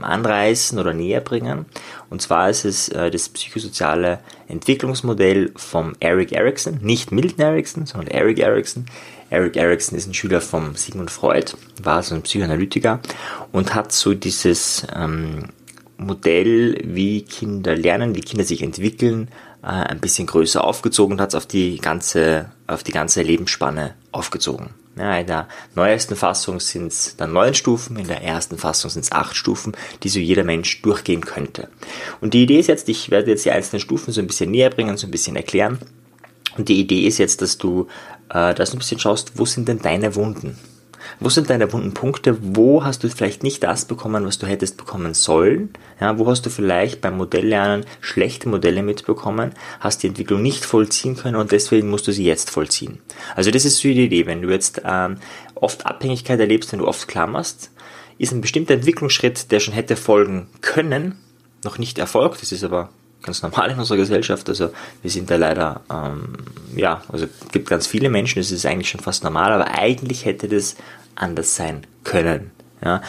anreißen 0.00 0.78
oder 0.78 0.92
näher 0.92 1.20
bringen. 1.20 1.66
Und 2.10 2.22
zwar 2.22 2.50
ist 2.50 2.64
es 2.64 2.88
äh, 2.88 3.10
das 3.10 3.28
psychosoziale 3.28 4.20
Entwicklungsmodell 4.48 5.52
vom 5.56 5.94
Eric 6.00 6.32
Erickson, 6.32 6.78
nicht 6.82 7.12
Milton 7.12 7.40
Erickson, 7.40 7.86
sondern 7.86 8.08
Eric 8.08 8.38
Erickson. 8.38 8.86
Eric 9.30 9.56
Erickson 9.56 9.98
ist 9.98 10.06
ein 10.06 10.14
Schüler 10.14 10.40
von 10.40 10.74
Sigmund 10.76 11.10
Freud, 11.10 11.52
war 11.82 12.02
so 12.02 12.14
ein 12.14 12.22
Psychoanalytiker 12.22 13.00
und 13.52 13.74
hat 13.74 13.92
so 13.92 14.14
dieses 14.14 14.86
ähm, 14.94 15.50
Modell, 15.98 16.80
wie 16.84 17.22
Kinder 17.22 17.74
lernen, 17.74 18.14
wie 18.14 18.20
Kinder 18.20 18.44
sich 18.44 18.62
entwickeln, 18.62 19.28
äh, 19.62 19.66
ein 19.66 20.00
bisschen 20.00 20.26
größer 20.26 20.62
aufgezogen 20.62 21.14
und 21.14 21.20
hat 21.20 21.30
es 21.30 21.34
auf 21.34 21.46
die 21.46 21.78
ganze, 21.78 22.52
auf 22.66 22.82
die 22.82 22.92
ganze 22.92 23.22
Lebensspanne 23.22 23.94
aufgezogen. 24.12 24.70
Ja, 24.96 25.18
in 25.18 25.26
der 25.26 25.48
neuesten 25.74 26.16
Fassung 26.16 26.58
sind 26.58 26.86
es 26.86 27.16
dann 27.16 27.32
neun 27.32 27.52
Stufen, 27.52 27.98
in 27.98 28.06
der 28.06 28.22
ersten 28.22 28.56
Fassung 28.56 28.90
sind 28.90 29.04
es 29.04 29.12
acht 29.12 29.36
Stufen, 29.36 29.76
die 30.02 30.08
so 30.08 30.18
jeder 30.18 30.44
Mensch 30.44 30.80
durchgehen 30.80 31.20
könnte. 31.20 31.68
Und 32.22 32.32
die 32.32 32.44
Idee 32.44 32.60
ist 32.60 32.68
jetzt, 32.68 32.88
ich 32.88 33.10
werde 33.10 33.30
jetzt 33.30 33.44
die 33.44 33.50
einzelnen 33.50 33.80
Stufen 33.80 34.12
so 34.12 34.22
ein 34.22 34.26
bisschen 34.26 34.50
näher 34.50 34.70
bringen, 34.70 34.96
so 34.96 35.06
ein 35.06 35.10
bisschen 35.10 35.36
erklären. 35.36 35.78
Und 36.56 36.68
die 36.68 36.80
Idee 36.80 37.06
ist 37.06 37.18
jetzt, 37.18 37.42
dass 37.42 37.58
du, 37.58 37.86
äh, 38.30 38.54
dass 38.54 38.70
du 38.70 38.76
ein 38.76 38.78
bisschen 38.78 38.98
schaust, 38.98 39.32
wo 39.36 39.44
sind 39.44 39.68
denn 39.68 39.80
deine 39.80 40.14
Wunden? 40.14 40.58
Wo 41.20 41.28
sind 41.28 41.50
deine 41.50 41.72
wunden 41.72 41.94
Punkte? 41.94 42.36
Wo 42.40 42.84
hast 42.84 43.04
du 43.04 43.08
vielleicht 43.08 43.42
nicht 43.42 43.62
das 43.62 43.84
bekommen, 43.84 44.26
was 44.26 44.38
du 44.38 44.46
hättest 44.46 44.76
bekommen 44.76 45.14
sollen? 45.14 45.70
Ja, 46.00 46.18
wo 46.18 46.26
hast 46.26 46.44
du 46.44 46.50
vielleicht 46.50 47.00
beim 47.00 47.16
Modelllernen 47.16 47.86
schlechte 48.00 48.48
Modelle 48.48 48.82
mitbekommen, 48.82 49.52
hast 49.80 50.02
die 50.02 50.08
Entwicklung 50.08 50.42
nicht 50.42 50.64
vollziehen 50.64 51.16
können 51.16 51.36
und 51.36 51.52
deswegen 51.52 51.88
musst 51.88 52.06
du 52.06 52.12
sie 52.12 52.24
jetzt 52.24 52.50
vollziehen. 52.50 52.98
Also 53.34 53.50
das 53.50 53.64
ist 53.64 53.78
so 53.78 53.88
die 53.88 54.04
Idee. 54.06 54.26
Wenn 54.26 54.42
du 54.42 54.50
jetzt 54.50 54.82
ähm, 54.84 55.18
oft 55.54 55.86
Abhängigkeit 55.86 56.40
erlebst, 56.40 56.72
wenn 56.72 56.80
du 56.80 56.88
oft 56.88 57.08
klammerst, 57.08 57.70
ist 58.18 58.32
ein 58.32 58.40
bestimmter 58.40 58.74
Entwicklungsschritt, 58.74 59.50
der 59.50 59.60
schon 59.60 59.74
hätte 59.74 59.96
folgen 59.96 60.48
können, 60.60 61.16
noch 61.64 61.78
nicht 61.78 61.98
erfolgt. 61.98 62.42
Das 62.42 62.52
ist 62.52 62.64
aber 62.64 62.90
ganz 63.26 63.42
normal 63.42 63.70
in 63.70 63.78
unserer 63.78 63.98
Gesellschaft. 63.98 64.48
Also 64.48 64.70
wir 65.02 65.10
sind 65.10 65.30
da 65.30 65.36
leider, 65.36 65.82
ähm, 65.92 66.36
ja, 66.74 67.02
also 67.12 67.26
gibt 67.52 67.68
ganz 67.68 67.86
viele 67.86 68.08
Menschen, 68.08 68.38
das 68.40 68.50
ist 68.50 68.64
eigentlich 68.64 68.88
schon 68.88 69.00
fast 69.00 69.24
normal, 69.24 69.52
aber 69.52 69.72
eigentlich 69.74 70.24
hätte 70.24 70.48
das 70.48 70.76
anders 71.14 71.56
sein 71.56 71.86
können. 72.04 72.52
Ja, 72.84 73.00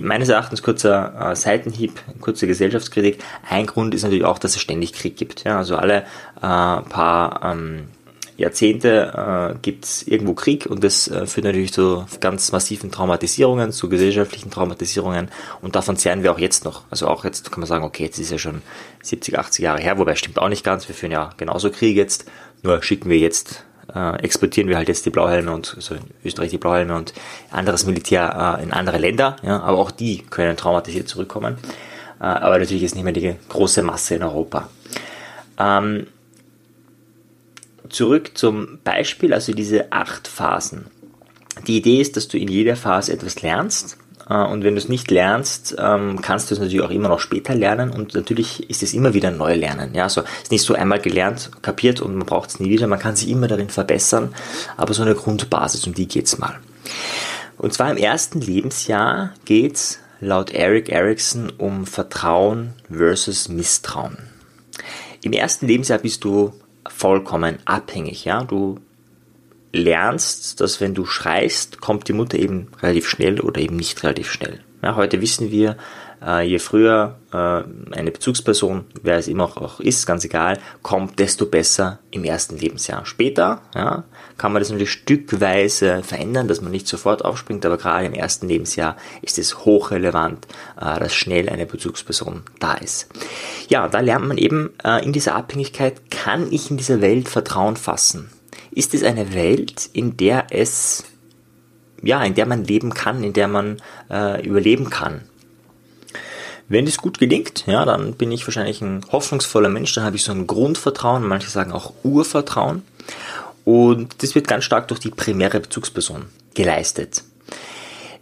meines 0.00 0.28
Erachtens 0.28 0.62
kurzer 0.62 1.32
äh, 1.32 1.36
Seitenhieb, 1.36 2.00
kurze 2.20 2.46
Gesellschaftskritik. 2.46 3.22
Ein 3.48 3.66
Grund 3.66 3.92
ist 3.92 4.02
natürlich 4.02 4.24
auch, 4.24 4.38
dass 4.38 4.54
es 4.54 4.60
ständig 4.60 4.92
Krieg 4.92 5.16
gibt. 5.16 5.44
Ja, 5.44 5.58
also 5.58 5.76
alle 5.76 6.02
äh, 6.02 6.02
paar 6.40 7.40
ähm, 7.42 7.88
Jahrzehnte 8.36 9.54
äh, 9.56 9.58
gibt 9.62 9.84
es 9.84 10.06
irgendwo 10.06 10.34
Krieg 10.34 10.66
und 10.66 10.84
das 10.84 11.08
äh, 11.08 11.26
führt 11.26 11.46
natürlich 11.46 11.72
zu 11.72 12.04
ganz 12.20 12.52
massiven 12.52 12.90
Traumatisierungen, 12.90 13.72
zu 13.72 13.88
gesellschaftlichen 13.88 14.50
Traumatisierungen 14.50 15.30
und 15.62 15.74
davon 15.74 15.96
zehren 15.96 16.22
wir 16.22 16.32
auch 16.32 16.38
jetzt 16.38 16.64
noch. 16.64 16.84
Also 16.90 17.08
auch 17.08 17.24
jetzt 17.24 17.50
kann 17.50 17.60
man 17.60 17.66
sagen, 17.66 17.84
okay, 17.84 18.04
jetzt 18.04 18.18
ist 18.18 18.30
ja 18.30 18.38
schon 18.38 18.62
70, 19.02 19.38
80 19.38 19.62
Jahre 19.62 19.80
her, 19.80 19.98
wobei 19.98 20.14
stimmt 20.16 20.38
auch 20.38 20.48
nicht 20.48 20.64
ganz, 20.64 20.86
wir 20.86 20.94
führen 20.94 21.12
ja 21.12 21.30
genauso 21.38 21.70
Krieg 21.70 21.96
jetzt, 21.96 22.26
nur 22.62 22.82
schicken 22.82 23.08
wir 23.08 23.18
jetzt, 23.18 23.64
äh, 23.94 24.22
exportieren 24.22 24.68
wir 24.68 24.76
halt 24.76 24.88
jetzt 24.88 25.06
die 25.06 25.10
Blauhelme 25.10 25.52
und 25.52 25.72
also 25.74 25.94
in 25.94 26.02
Österreich 26.24 26.50
die 26.50 26.58
Blauhelme 26.58 26.94
und 26.94 27.14
anderes 27.50 27.86
Militär 27.86 28.58
äh, 28.58 28.62
in 28.62 28.72
andere 28.72 28.98
Länder, 28.98 29.36
ja, 29.42 29.60
aber 29.62 29.78
auch 29.78 29.90
die 29.90 30.18
können 30.18 30.56
traumatisiert 30.58 31.08
zurückkommen. 31.08 31.56
Äh, 32.20 32.24
aber 32.24 32.58
natürlich 32.58 32.82
ist 32.82 32.94
nicht 32.94 33.04
mehr 33.04 33.12
die 33.14 33.34
große 33.48 33.82
Masse 33.82 34.16
in 34.16 34.22
Europa. 34.22 34.68
Ähm, 35.58 36.06
zurück 37.96 38.32
zum 38.34 38.78
Beispiel, 38.84 39.32
also 39.32 39.52
diese 39.52 39.90
acht 39.90 40.28
Phasen. 40.28 40.86
Die 41.66 41.78
Idee 41.78 42.00
ist, 42.00 42.16
dass 42.16 42.28
du 42.28 42.38
in 42.38 42.48
jeder 42.48 42.76
Phase 42.76 43.12
etwas 43.12 43.40
lernst. 43.40 43.96
Äh, 44.28 44.34
und 44.34 44.64
wenn 44.64 44.74
du 44.74 44.80
es 44.80 44.90
nicht 44.90 45.10
lernst, 45.10 45.74
ähm, 45.78 46.20
kannst 46.20 46.50
du 46.50 46.54
es 46.54 46.60
natürlich 46.60 46.84
auch 46.84 46.90
immer 46.90 47.08
noch 47.08 47.20
später 47.20 47.54
lernen 47.54 47.90
und 47.90 48.14
natürlich 48.14 48.68
ist 48.68 48.82
es 48.82 48.92
immer 48.92 49.14
wieder 49.14 49.30
neu 49.30 49.54
lernen. 49.54 49.94
Ja, 49.94 50.04
also 50.04 50.22
ist 50.42 50.52
nicht 50.52 50.62
so 50.62 50.74
einmal 50.74 51.00
gelernt, 51.00 51.50
kapiert 51.62 52.00
und 52.00 52.14
man 52.14 52.26
braucht 52.26 52.50
es 52.50 52.60
nie 52.60 52.68
wieder. 52.68 52.86
Man 52.86 52.98
kann 52.98 53.16
sich 53.16 53.30
immer 53.30 53.48
darin 53.48 53.70
verbessern, 53.70 54.34
aber 54.76 54.92
so 54.92 55.02
eine 55.02 55.14
Grundbasis, 55.14 55.86
um 55.86 55.94
die 55.94 56.06
geht's 56.06 56.38
mal. 56.38 56.58
Und 57.56 57.72
zwar 57.72 57.90
im 57.90 57.96
ersten 57.96 58.42
Lebensjahr 58.42 59.32
geht's 59.46 60.00
laut 60.20 60.50
Eric 60.50 60.90
Erickson 60.90 61.50
um 61.56 61.86
Vertrauen 61.86 62.74
versus 62.90 63.48
Misstrauen. 63.48 64.18
Im 65.22 65.32
ersten 65.32 65.66
Lebensjahr 65.66 65.98
bist 65.98 66.22
du 66.24 66.52
vollkommen 66.88 67.58
abhängig. 67.64 68.24
Ja? 68.24 68.44
Du 68.44 68.78
lernst, 69.72 70.60
dass 70.60 70.80
wenn 70.80 70.94
du 70.94 71.04
schreist, 71.04 71.80
kommt 71.80 72.08
die 72.08 72.12
Mutter 72.12 72.38
eben 72.38 72.68
relativ 72.82 73.08
schnell 73.08 73.40
oder 73.40 73.60
eben 73.60 73.76
nicht 73.76 74.02
relativ 74.02 74.30
schnell. 74.30 74.60
Ja, 74.82 74.96
heute 74.96 75.20
wissen 75.20 75.50
wir, 75.50 75.76
äh, 76.24 76.46
je 76.46 76.58
früher 76.58 77.18
äh, 77.32 77.36
eine 77.96 78.10
Bezugsperson, 78.10 78.84
wer 79.02 79.16
es 79.16 79.28
immer 79.28 79.44
auch 79.44 79.80
ist, 79.80 80.06
ganz 80.06 80.24
egal, 80.24 80.58
kommt, 80.82 81.18
desto 81.18 81.46
besser 81.46 81.98
im 82.10 82.24
ersten 82.24 82.56
Lebensjahr. 82.56 83.04
Später 83.06 83.62
ja, 83.74 84.04
kann 84.38 84.52
man 84.52 84.60
das 84.60 84.70
natürlich 84.70 84.92
stückweise 84.92 86.02
verändern, 86.02 86.48
dass 86.48 86.60
man 86.60 86.70
nicht 86.70 86.86
sofort 86.86 87.24
aufspringt, 87.24 87.64
aber 87.64 87.78
gerade 87.78 88.06
im 88.06 88.14
ersten 88.14 88.48
Lebensjahr 88.48 88.96
ist 89.22 89.38
es 89.38 89.64
hochrelevant, 89.64 90.46
äh, 90.80 90.98
dass 90.98 91.14
schnell 91.14 91.48
eine 91.48 91.66
Bezugsperson 91.66 92.42
da 92.58 92.74
ist. 92.74 93.08
Ja, 93.68 93.88
da 93.88 94.00
lernt 94.00 94.28
man 94.28 94.38
eben 94.38 94.70
äh, 94.84 95.04
in 95.04 95.12
dieser 95.12 95.34
Abhängigkeit, 95.34 96.10
kann 96.10 96.52
ich 96.52 96.70
in 96.70 96.76
dieser 96.76 97.00
Welt 97.00 97.28
Vertrauen 97.28 97.76
fassen? 97.76 98.30
Ist 98.70 98.94
es 98.94 99.02
eine 99.02 99.34
Welt, 99.34 99.88
in 99.92 100.16
der 100.16 100.46
es 100.50 101.04
ja, 102.02 102.22
in 102.22 102.34
der 102.34 102.46
man 102.46 102.64
leben 102.64 102.94
kann, 102.94 103.24
in 103.24 103.32
der 103.32 103.48
man 103.48 103.78
äh, 104.10 104.46
überleben 104.46 104.90
kann. 104.90 105.22
Wenn 106.68 106.86
es 106.86 106.98
gut 106.98 107.18
gelingt, 107.18 107.64
ja, 107.66 107.84
dann 107.84 108.14
bin 108.14 108.32
ich 108.32 108.46
wahrscheinlich 108.46 108.80
ein 108.80 109.04
hoffnungsvoller 109.12 109.68
Mensch, 109.68 109.94
dann 109.94 110.04
habe 110.04 110.16
ich 110.16 110.24
so 110.24 110.32
ein 110.32 110.46
Grundvertrauen, 110.46 111.26
manche 111.26 111.48
sagen 111.48 111.72
auch 111.72 111.92
Urvertrauen. 112.02 112.82
Und 113.66 114.22
das 114.22 114.36
wird 114.36 114.46
ganz 114.46 114.62
stark 114.62 114.86
durch 114.86 115.00
die 115.00 115.10
primäre 115.10 115.58
Bezugsperson 115.58 116.26
geleistet. 116.54 117.24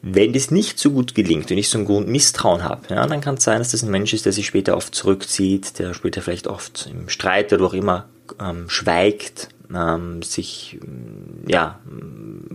Wenn 0.00 0.32
das 0.32 0.50
nicht 0.50 0.78
so 0.78 0.90
gut 0.90 1.14
gelingt 1.14 1.50
und 1.50 1.58
ich 1.58 1.68
so 1.68 1.76
ein 1.76 1.84
Grundmisstrauen 1.84 2.64
habe, 2.64 2.82
ja, 2.88 3.06
dann 3.06 3.20
kann 3.20 3.34
es 3.34 3.44
sein, 3.44 3.58
dass 3.58 3.72
das 3.72 3.82
ein 3.82 3.90
Mensch 3.90 4.14
ist, 4.14 4.24
der 4.24 4.32
sich 4.32 4.46
später 4.46 4.74
oft 4.74 4.94
zurückzieht, 4.94 5.78
der 5.78 5.92
später 5.92 6.22
vielleicht 6.22 6.46
oft 6.46 6.88
im 6.90 7.10
Streit 7.10 7.52
oder 7.52 7.66
auch 7.66 7.74
immer 7.74 8.06
ähm, 8.40 8.70
schweigt, 8.70 9.50
ähm, 9.74 10.22
sich 10.22 10.78
ja 11.46 11.78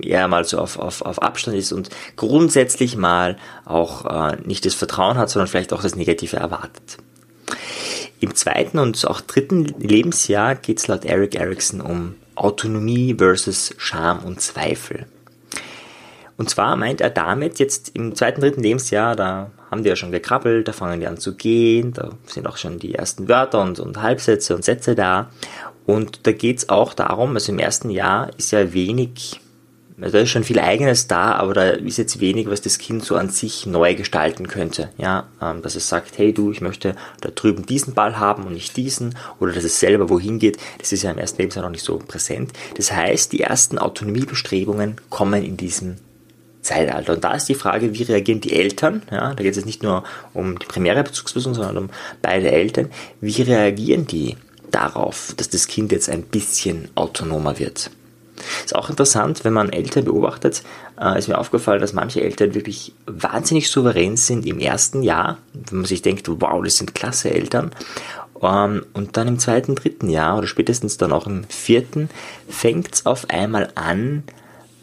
eher 0.02 0.28
mal 0.28 0.44
so 0.46 0.58
auf, 0.58 0.80
auf, 0.80 1.04
auf 1.04 1.22
Abstand 1.22 1.58
ist 1.58 1.72
und 1.72 1.90
grundsätzlich 2.16 2.98
mal 2.98 3.38
auch 3.66 4.06
äh, 4.06 4.38
nicht 4.46 4.66
das 4.66 4.74
Vertrauen 4.74 5.20
hat, 5.20 5.30
sondern 5.30 5.48
vielleicht 5.48 5.74
auch 5.74 5.84
das 5.84 5.96
Negative 5.96 6.38
erwartet. 6.38 6.98
Im 8.20 8.34
zweiten 8.34 8.80
und 8.80 9.06
auch 9.06 9.22
dritten 9.22 9.66
Lebensjahr 9.78 10.56
geht 10.56 10.80
es 10.80 10.88
laut 10.88 11.06
Eric 11.06 11.36
Erickson 11.36 11.82
um 11.82 12.16
Autonomie 12.40 13.16
versus 13.18 13.74
Scham 13.78 14.20
und 14.20 14.42
Zweifel. 14.42 15.06
Und 16.38 16.50
zwar 16.50 16.78
meint 16.78 17.02
er 17.02 17.10
damit 17.10 17.60
jetzt 17.60 17.96
im 17.96 18.16
zweiten, 18.16 18.40
dritten 18.40 18.64
Lebensjahr, 18.64 19.18
da 19.18 19.52
haben 19.70 19.84
die 19.84 19.90
ja 19.90 19.98
schon 19.98 20.14
gekrabbelt, 20.14 20.70
da 20.70 20.72
fangen 20.72 21.02
die 21.02 21.08
an 21.08 21.18
zu 21.18 21.36
gehen, 21.36 21.92
da 21.92 22.12
sind 22.28 22.48
auch 22.48 22.56
schon 22.56 22.80
die 22.80 22.96
ersten 22.96 23.28
Wörter 23.28 23.62
und, 23.62 23.80
und 23.80 24.02
Halbsätze 24.02 24.56
und 24.56 24.64
Sätze 24.64 24.96
da. 24.96 25.30
Und 25.86 26.26
da 26.28 26.32
geht 26.32 26.60
es 26.60 26.70
auch 26.70 26.94
darum, 26.94 27.34
also 27.34 27.52
im 27.52 27.60
ersten 27.60 27.90
Jahr 27.90 28.30
ist 28.38 28.52
ja 28.52 28.74
wenig, 28.74 29.42
also 30.02 30.18
da 30.18 30.24
ist 30.24 30.30
schon 30.30 30.44
viel 30.44 30.60
Eigenes 30.60 31.08
da, 31.08 31.34
aber 31.34 31.54
da 31.54 31.70
ist 31.70 31.98
jetzt 31.98 32.20
wenig, 32.20 32.50
was 32.50 32.62
das 32.62 32.78
Kind 32.78 33.04
so 33.04 33.16
an 33.16 33.30
sich 33.30 33.66
neu 33.66 33.96
gestalten 33.96 34.48
könnte. 34.48 34.90
Ja, 34.98 35.28
ähm, 35.42 35.62
dass 35.62 35.76
es 35.76 35.90
sagt, 35.90 36.18
hey 36.18 36.34
du, 36.34 36.52
ich 36.52 36.62
möchte 36.62 36.96
da 37.22 37.30
drüben 37.30 37.66
diesen 37.66 37.94
Ball 37.94 38.20
haben 38.20 38.44
und 38.44 38.54
nicht 38.54 38.78
diesen, 38.78 39.16
oder 39.40 39.54
dass 39.54 39.64
es 39.64 39.80
selber 39.80 40.10
wohin 40.10 40.40
geht, 40.40 40.58
das 40.78 40.92
ist 40.92 41.04
ja 41.04 41.12
im 41.12 41.18
ersten 41.18 41.42
Lebensjahr 41.42 41.64
noch 41.64 41.72
nicht 41.72 41.84
so 41.84 41.98
präsent. 41.98 42.52
Das 42.78 42.92
heißt, 42.92 43.32
die 43.32 43.42
ersten 43.42 43.78
Autonomiebestrebungen 43.78 44.96
kommen 45.10 45.44
in 45.44 45.58
diesem 45.58 45.96
Zeitalter. 46.62 47.14
Und 47.14 47.24
da 47.24 47.36
ist 47.36 47.48
die 47.48 47.56
Frage, 47.56 47.94
wie 47.94 48.04
reagieren 48.04 48.42
die 48.42 48.54
Eltern? 48.54 49.04
Ja, 49.12 49.34
da 49.34 49.44
geht 49.44 49.52
es 49.52 49.58
jetzt 49.58 49.66
nicht 49.66 49.84
nur 49.84 50.04
um 50.34 50.60
die 50.60 50.66
primäre 50.66 51.04
Bezugsperson, 51.04 51.54
sondern 51.54 51.78
um 51.78 51.90
beide 52.22 52.52
Eltern. 52.52 52.90
Wie 53.22 53.42
reagieren 53.42 54.06
die? 54.06 54.36
darauf, 54.72 55.34
dass 55.38 55.50
das 55.50 55.68
Kind 55.68 55.92
jetzt 55.92 56.10
ein 56.10 56.24
bisschen 56.24 56.90
autonomer 56.96 57.60
wird. 57.60 57.92
Ist 58.64 58.76
auch 58.76 58.90
interessant, 58.90 59.44
wenn 59.44 59.54
man 59.54 59.70
Eltern 59.70 60.06
beobachtet, 60.06 60.64
äh, 61.00 61.18
ist 61.18 61.28
mir 61.28 61.38
aufgefallen, 61.38 61.82
dass 61.82 61.94
manche 61.94 62.22
Eltern 62.22 62.54
wirklich 62.56 62.94
wahnsinnig 63.06 63.70
souverän 63.70 64.18
sind 64.18 64.46
im 64.46 64.60
ersten 64.60 65.04
Jahr, 65.04 65.38
wenn 65.54 65.80
man 65.80 65.86
sich 65.86 66.02
denkt, 66.02 66.28
wow, 66.30 66.64
das 66.64 66.78
sind 66.78 66.96
klasse 66.96 67.32
Eltern. 67.32 67.72
Ähm, 68.42 68.86
und 68.94 69.18
dann 69.18 69.28
im 69.28 69.40
zweiten, 69.40 69.76
dritten 69.76 70.10
Jahr 70.10 70.38
oder 70.38 70.48
spätestens 70.48 70.98
dann 70.98 71.12
auch 71.12 71.28
im 71.28 71.44
vierten 71.46 72.10
fängt 72.48 72.94
es 72.94 73.06
auf 73.06 73.30
einmal 73.30 73.70
an, 73.76 74.24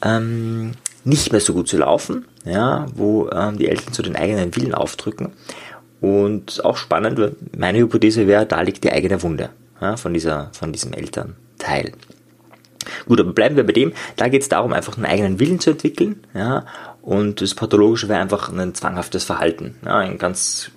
ähm, 0.02 0.72
nicht 1.04 1.32
mehr 1.32 1.40
so 1.40 1.54
gut 1.54 1.68
zu 1.68 1.78
laufen, 1.78 2.26
ja, 2.44 2.86
wo 2.94 3.30
ähm, 3.30 3.58
die 3.58 3.68
Eltern 3.68 3.92
zu 3.92 4.02
den 4.02 4.16
eigenen 4.16 4.54
Willen 4.56 4.74
aufdrücken. 4.74 5.32
Und 6.00 6.64
auch 6.64 6.76
spannend, 6.76 7.18
meine 7.56 7.78
Hypothese 7.78 8.26
wäre, 8.26 8.44
da 8.44 8.60
liegt 8.60 8.84
die 8.84 8.92
eigene 8.92 9.22
Wunde 9.22 9.50
ja, 9.80 9.96
von, 9.96 10.12
dieser, 10.12 10.50
von 10.52 10.72
diesem 10.72 10.92
Elternteil. 10.92 11.92
Gut, 13.06 13.20
aber 13.20 13.32
bleiben 13.32 13.56
wir 13.56 13.64
bei 13.64 13.72
dem. 13.72 13.92
Da 14.16 14.28
geht 14.28 14.42
es 14.42 14.48
darum, 14.48 14.72
einfach 14.72 14.96
einen 14.96 15.06
eigenen 15.06 15.38
Willen 15.38 15.60
zu 15.60 15.70
entwickeln. 15.70 16.24
Ja, 16.34 16.64
und 17.06 17.40
das 17.40 17.54
Pathologische 17.54 18.08
wäre 18.08 18.18
einfach 18.18 18.52
ein 18.52 18.74
zwanghaftes 18.74 19.22
Verhalten. 19.22 19.76
Ja, 19.84 20.02
in 20.02 20.18
ganz 20.18 20.72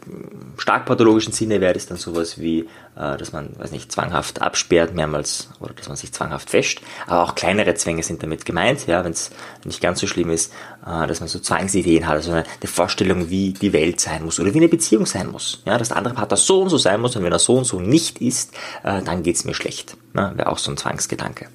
stark 0.59 0.85
pathologischen 0.85 1.33
Sinne 1.33 1.59
wäre 1.59 1.73
das 1.73 1.87
dann 1.87 1.97
sowas 1.97 2.39
wie, 2.39 2.67
äh, 2.95 3.17
dass 3.17 3.31
man, 3.31 3.57
weiß 3.57 3.71
nicht, 3.71 3.91
zwanghaft 3.91 4.39
absperrt 4.39 4.93
mehrmals 4.93 5.49
oder 5.59 5.73
dass 5.73 5.87
man 5.87 5.97
sich 5.97 6.11
zwanghaft 6.11 6.53
wäscht. 6.53 6.81
Aber 7.07 7.23
auch 7.23 7.33
kleinere 7.33 7.73
Zwänge 7.73 8.03
sind 8.03 8.21
damit 8.21 8.45
gemeint, 8.45 8.85
ja, 8.85 9.03
wenn 9.03 9.13
es 9.13 9.31
nicht 9.65 9.81
ganz 9.81 10.01
so 10.01 10.05
schlimm 10.05 10.29
ist, 10.29 10.53
äh, 10.85 11.07
dass 11.07 11.19
man 11.19 11.29
so 11.29 11.39
Zwangsideen 11.39 12.07
hat, 12.07 12.17
also 12.17 12.29
eine, 12.29 12.43
eine, 12.43 12.69
Vorstellung, 12.71 13.31
wie 13.31 13.53
die 13.53 13.73
Welt 13.73 13.99
sein 13.99 14.23
muss 14.23 14.39
oder 14.39 14.53
wie 14.53 14.59
eine 14.59 14.69
Beziehung 14.69 15.07
sein 15.07 15.31
muss. 15.31 15.63
Ja, 15.65 15.79
dass 15.79 15.87
der 15.87 15.97
andere 15.97 16.13
Partner 16.13 16.37
so 16.37 16.61
und 16.61 16.69
so 16.69 16.77
sein 16.77 17.01
muss 17.01 17.15
und 17.15 17.23
wenn 17.23 17.31
er 17.31 17.39
so 17.39 17.55
und 17.55 17.65
so 17.65 17.79
nicht 17.79 18.21
ist, 18.21 18.53
äh, 18.83 19.01
dann 19.01 19.23
geht's 19.23 19.45
mir 19.45 19.55
schlecht. 19.55 19.97
Ja, 20.15 20.37
wäre 20.37 20.49
auch 20.49 20.59
so 20.59 20.69
ein 20.69 20.77
Zwangsgedanke. 20.77 21.47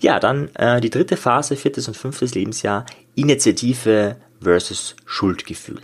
Ja, 0.00 0.18
dann 0.18 0.48
äh, 0.54 0.80
die 0.80 0.90
dritte 0.90 1.16
Phase, 1.16 1.56
viertes 1.56 1.88
und 1.88 1.96
fünftes 1.96 2.34
Lebensjahr, 2.34 2.86
Initiative 3.14 4.16
versus 4.40 4.96
Schuldgefühl. 5.04 5.80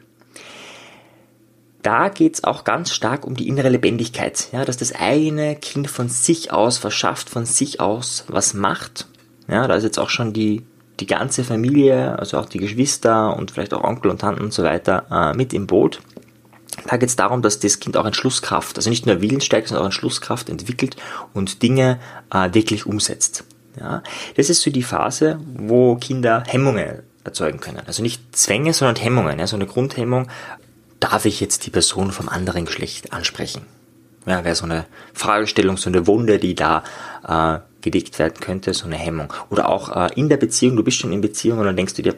Da 1.83 2.09
geht 2.09 2.35
es 2.35 2.45
auch 2.45 2.65
ganz 2.65 2.91
stark 2.91 3.25
um 3.25 3.37
die 3.37 3.47
innere 3.47 3.69
Lebendigkeit, 3.69 4.49
ja, 4.51 4.65
dass 4.65 4.77
das 4.77 4.93
eigene 4.93 5.55
Kind 5.55 5.89
von 5.89 6.09
sich 6.09 6.53
aus 6.53 6.79
verschafft, 6.79 7.31
von 7.31 7.47
sich 7.47 7.79
aus 7.79 8.25
was 8.27 8.55
macht. 8.55 9.07
Ja, 9.47 9.69
da 9.69 9.77
ist 9.77 9.85
jetzt 9.85 9.99
auch 9.99 10.11
schon 10.11 10.33
die, 10.33 10.65
die 10.99 11.07
ganze 11.07 11.45
Familie, 11.45 12.19
also 12.19 12.39
auch 12.39 12.47
die 12.47 12.59
Geschwister 12.59 13.37
und 13.37 13.53
vielleicht 13.53 13.73
auch 13.73 13.85
Onkel 13.85 14.11
und 14.11 14.21
Tanten 14.21 14.43
und 14.43 14.53
so 14.53 14.65
weiter 14.65 15.07
äh, 15.13 15.37
mit 15.37 15.55
im 15.55 15.69
Boot. 15.69 16.01
Da 16.87 16.97
geht 16.97 17.09
es 17.09 17.17
darum, 17.17 17.43
dass 17.43 17.59
das 17.59 17.81
Kind 17.81 17.97
auch 17.97 18.05
Entschlusskraft, 18.05 18.77
also 18.77 18.91
nicht 18.91 19.07
nur 19.07 19.21
Willensstärke, 19.21 19.69
sondern 19.69 19.83
auch 19.83 19.87
Entschlusskraft 19.87 20.49
entwickelt 20.49 20.97
und 21.33 21.63
Dinge 21.63 21.99
äh, 22.33 22.53
wirklich 22.53 22.87
umsetzt. 22.87 23.45
Ja, 23.79 24.03
das 24.37 24.51
ist 24.51 24.63
so 24.63 24.71
die 24.71 24.83
Phase, 24.83 25.39
wo 25.55 25.97
Kinder 25.97 26.45
Hemmungen 26.47 27.03
erzeugen 27.25 27.61
können. 27.61 27.83
Also 27.87 28.03
nicht 28.03 28.37
Zwänge, 28.37 28.73
sondern 28.73 28.97
Hemmungen. 28.97 29.39
Ja, 29.39 29.47
so 29.47 29.57
eine 29.57 29.67
Grundhemmung, 29.67 30.29
darf 31.01 31.25
ich 31.25 31.41
jetzt 31.41 31.67
die 31.67 31.71
Person 31.71 32.13
vom 32.13 32.29
anderen 32.29 32.65
Geschlecht 32.65 33.13
ansprechen? 33.13 33.63
Ja, 34.25 34.45
wäre 34.45 34.57
so 34.57 34.65
eine 34.65 34.87
Fragestellung, 35.13 35.77
so 35.77 35.89
eine 35.89 36.07
Wunde, 36.07 36.39
die 36.39 36.55
da 36.55 36.83
äh, 37.27 37.59
gelegt 37.83 38.19
werden 38.19 38.41
könnte, 38.41 38.75
so 38.75 38.87
eine 38.87 38.97
Hemmung. 38.97 39.33
Oder 39.51 39.69
auch 39.69 39.95
äh, 39.95 40.13
in 40.15 40.29
der 40.29 40.37
Beziehung, 40.37 40.77
du 40.77 40.83
bist 40.83 40.99
schon 40.99 41.13
in 41.13 41.21
Beziehung 41.21 41.59
und 41.59 41.67
dann 41.67 41.77
denkst 41.77 41.95
du 41.95 42.03
dir, 42.03 42.15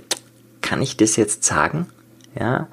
kann 0.63 0.81
ich 0.81 0.97
das 0.97 1.17
jetzt 1.17 1.45
sagen? 1.45 1.89
Ja. 2.39 2.69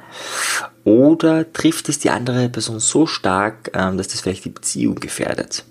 Oder 0.86 1.52
trifft 1.52 1.90
es 1.90 2.00
die 2.00 2.12
andere 2.12 2.48
Person 2.48 2.80
so 2.80 3.08
stark, 3.08 3.72
ähm, 3.74 3.98
dass 3.98 4.08
das 4.08 4.22
vielleicht 4.22 4.46
die 4.46 4.50
Beziehung 4.50 4.96
gefährdet? 4.96 5.66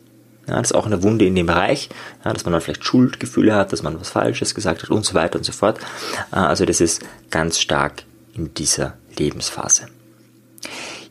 Ja, 0.47 0.57
das 0.59 0.73
ist 0.73 0.77
auch 0.77 0.85
eine 0.85 1.03
Wunde 1.03 1.25
in 1.25 1.35
dem 1.35 1.47
Bereich, 1.47 1.89
ja, 2.25 2.33
dass 2.33 2.45
man 2.45 2.53
dann 2.53 2.61
vielleicht 2.61 2.85
Schuldgefühle 2.85 3.55
hat, 3.55 3.73
dass 3.73 3.83
man 3.83 3.99
was 3.99 4.11
Falsches 4.11 4.55
gesagt 4.55 4.83
hat 4.83 4.91
und 4.91 5.07
so 5.07 5.15
weiter 5.15 5.39
und 5.39 5.45
so 5.45 5.53
fort. 5.53 5.79
Äh, 6.33 6.37
also 6.37 6.67
das 6.67 6.81
ist 6.81 7.03
ganz 7.31 7.61
stark 7.61 8.03
in 8.35 8.53
dieser 8.53 8.95
Lebensphase. 9.17 9.87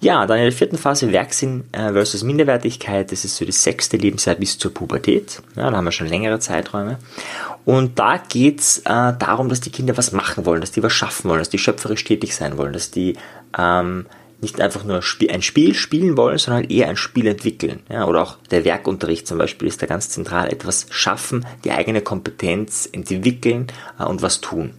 Ja, 0.01 0.25
dann 0.25 0.37
in 0.37 0.43
der 0.43 0.51
vierten 0.51 0.77
Phase 0.77 1.13
Werksinn 1.13 1.63
äh, 1.71 1.93
versus 1.93 2.23
Minderwertigkeit. 2.23 3.09
Das 3.09 3.23
ist 3.23 3.37
so 3.37 3.45
das 3.45 3.63
sechste 3.63 3.95
Lebensjahr 3.95 4.35
bis 4.35 4.57
zur 4.57 4.73
Pubertät. 4.73 5.41
Ja, 5.55 5.71
da 5.71 5.77
haben 5.77 5.85
wir 5.85 5.93
schon 5.93 6.07
längere 6.07 6.39
Zeiträume. 6.39 6.99
Und 7.63 7.97
da 7.97 8.17
geht's 8.17 8.79
äh, 8.79 9.13
darum, 9.17 9.47
dass 9.47 9.61
die 9.61 9.71
Kinder 9.71 9.95
was 9.95 10.11
machen 10.11 10.45
wollen, 10.45 10.59
dass 10.59 10.71
die 10.71 10.83
was 10.83 10.91
schaffen 10.91 11.29
wollen, 11.29 11.39
dass 11.39 11.49
die 11.49 11.57
schöpferisch 11.57 12.03
tätig 12.03 12.35
sein 12.35 12.57
wollen, 12.57 12.73
dass 12.73 12.91
die 12.91 13.15
ähm, 13.57 14.05
nicht 14.43 14.61
einfach 14.61 14.83
nur 14.83 15.01
ein 15.29 15.41
Spiel 15.41 15.73
spielen 15.73 16.17
wollen, 16.17 16.37
sondern 16.37 16.65
eher 16.65 16.89
ein 16.89 16.97
Spiel 16.97 17.25
entwickeln. 17.27 17.79
Ja, 17.89 18.05
oder 18.05 18.21
auch 18.21 18.37
der 18.51 18.65
Werkunterricht 18.65 19.25
zum 19.25 19.39
Beispiel 19.39 19.67
ist 19.67 19.81
da 19.81 19.87
ganz 19.87 20.09
zentral. 20.09 20.51
Etwas 20.51 20.85
schaffen, 20.91 21.45
die 21.63 21.71
eigene 21.71 22.01
Kompetenz 22.01 22.87
entwickeln 22.91 23.67
äh, 23.99 24.03
und 24.03 24.21
was 24.21 24.41
tun. 24.41 24.73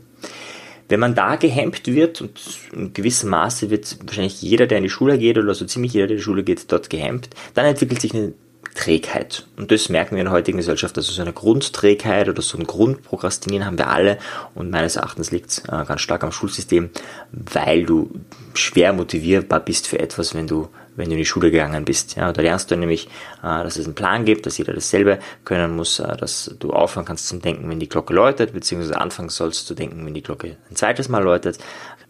Wenn 0.89 1.01
man 1.01 1.15
da 1.15 1.37
gehemmt 1.37 1.87
wird, 1.87 2.21
und 2.21 2.39
in 2.73 2.93
gewissem 2.93 3.31
Maße 3.31 3.71
wird 3.71 3.97
wahrscheinlich 4.05 4.43
jeder, 4.43 4.67
der 4.67 4.79
in 4.79 4.85
die 4.85 4.91
Schule 4.91 5.19
geht, 5.19 5.39
oder 5.39 5.55
so 5.55 5.65
ziemlich 5.65 5.95
jeder, 5.95 6.09
der 6.09 6.17
in 6.17 6.19
die 6.19 6.25
Schule 6.25 6.45
geht, 6.45 6.71
dort 6.71 6.91
gehemmt, 6.91 7.31
dann 7.55 7.65
entwickelt 7.65 8.03
sich 8.03 8.15
eine 8.15 8.35
Trägheit. 8.75 9.47
Und 9.57 9.71
das 9.71 9.89
merken 9.89 10.17
wir 10.17 10.21
in 10.21 10.27
der 10.27 10.35
heutigen 10.35 10.59
Gesellschaft. 10.59 10.97
Also 10.97 11.13
so 11.13 11.23
eine 11.23 11.33
Grundträgheit 11.33 12.29
oder 12.29 12.43
so 12.43 12.59
ein 12.59 12.67
Grundprokrastinieren 12.67 13.65
haben 13.65 13.79
wir 13.79 13.89
alle. 13.89 14.19
Und 14.55 14.71
meines 14.71 14.97
Erachtens 14.97 15.31
liegt 15.31 15.51
es 15.51 15.59
äh, 15.61 15.85
ganz 15.87 16.01
stark 16.01 16.25
am 16.25 16.33
Schulsystem, 16.33 16.91
weil 17.31 17.85
du 17.85 18.11
schwer 18.55 18.93
motivierbar 18.93 19.61
bist 19.61 19.87
für 19.87 20.01
etwas, 20.01 20.35
wenn 20.35 20.49
du 20.49 20.69
wenn 20.97 21.07
du 21.07 21.13
in 21.13 21.19
die 21.19 21.25
Schule 21.25 21.51
gegangen 21.51 21.85
bist. 21.85 22.17
Ja, 22.17 22.33
da 22.33 22.43
lernst 22.43 22.71
du 22.71 22.77
nämlich, 22.77 23.07
äh, 23.43 23.63
dass 23.63 23.77
es 23.77 23.87
einen 23.87 23.95
Plan 23.95 24.25
gibt, 24.25 24.47
dass 24.47 24.59
jeder 24.59 24.73
dasselbe 24.73 25.19
können 25.45 25.77
muss, 25.77 25.99
äh, 25.99 26.17
dass 26.17 26.55
du 26.59 26.73
aufhören 26.73 27.05
kannst 27.05 27.29
zum 27.29 27.41
Denken, 27.41 27.69
wenn 27.69 27.81
die 27.81 27.89
Glocke 27.89 28.15
läutet, 28.15 28.53
beziehungsweise 28.53 29.01
anfangen 29.01 29.29
sollst 29.29 29.67
zu 29.67 29.75
denken, 29.75 30.05
wenn 30.05 30.15
die 30.15 30.23
Glocke 30.23 30.57
ein 30.71 30.77
zweites 30.77 31.09
Mal 31.09 31.23
läutet. 31.23 31.59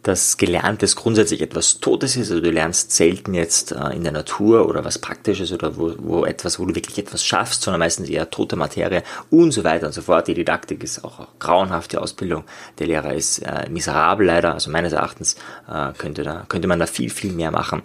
Dass 0.02 0.36
Gelerntes 0.36 0.96
grundsätzlich 0.96 1.40
etwas 1.40 1.80
Totes 1.80 2.14
ist, 2.16 2.30
also 2.30 2.42
du 2.42 2.50
lernst 2.50 2.92
selten 2.92 3.32
jetzt 3.32 3.72
äh, 3.72 3.94
in 3.94 4.02
der 4.02 4.12
Natur 4.12 4.68
oder 4.68 4.84
was 4.84 4.98
Praktisches 4.98 5.50
oder 5.50 5.78
wo, 5.78 5.94
wo 5.96 6.24
etwas, 6.26 6.58
wo 6.58 6.66
du 6.66 6.74
wirklich 6.74 6.98
etwas 6.98 7.24
schaffst, 7.24 7.62
sondern 7.62 7.78
meistens 7.78 8.10
eher 8.10 8.28
tote 8.28 8.54
Materie 8.54 9.02
und 9.30 9.52
so 9.52 9.64
weiter 9.64 9.86
und 9.86 9.92
so 9.92 10.02
fort. 10.02 10.28
Die 10.28 10.34
Didaktik 10.34 10.84
ist 10.84 11.04
auch, 11.04 11.20
auch 11.20 11.28
grauenhafte 11.38 12.02
Ausbildung. 12.02 12.44
Der 12.78 12.86
Lehrer 12.86 13.14
ist 13.14 13.42
miserabel 13.70 14.26
leider, 14.26 14.52
also 14.52 14.70
meines 14.70 14.92
Erachtens 14.92 15.36
könnte, 15.96 16.22
da, 16.22 16.44
könnte 16.48 16.68
man 16.68 16.78
da 16.78 16.86
viel, 16.86 17.08
viel 17.08 17.32
mehr 17.32 17.50
machen. 17.50 17.82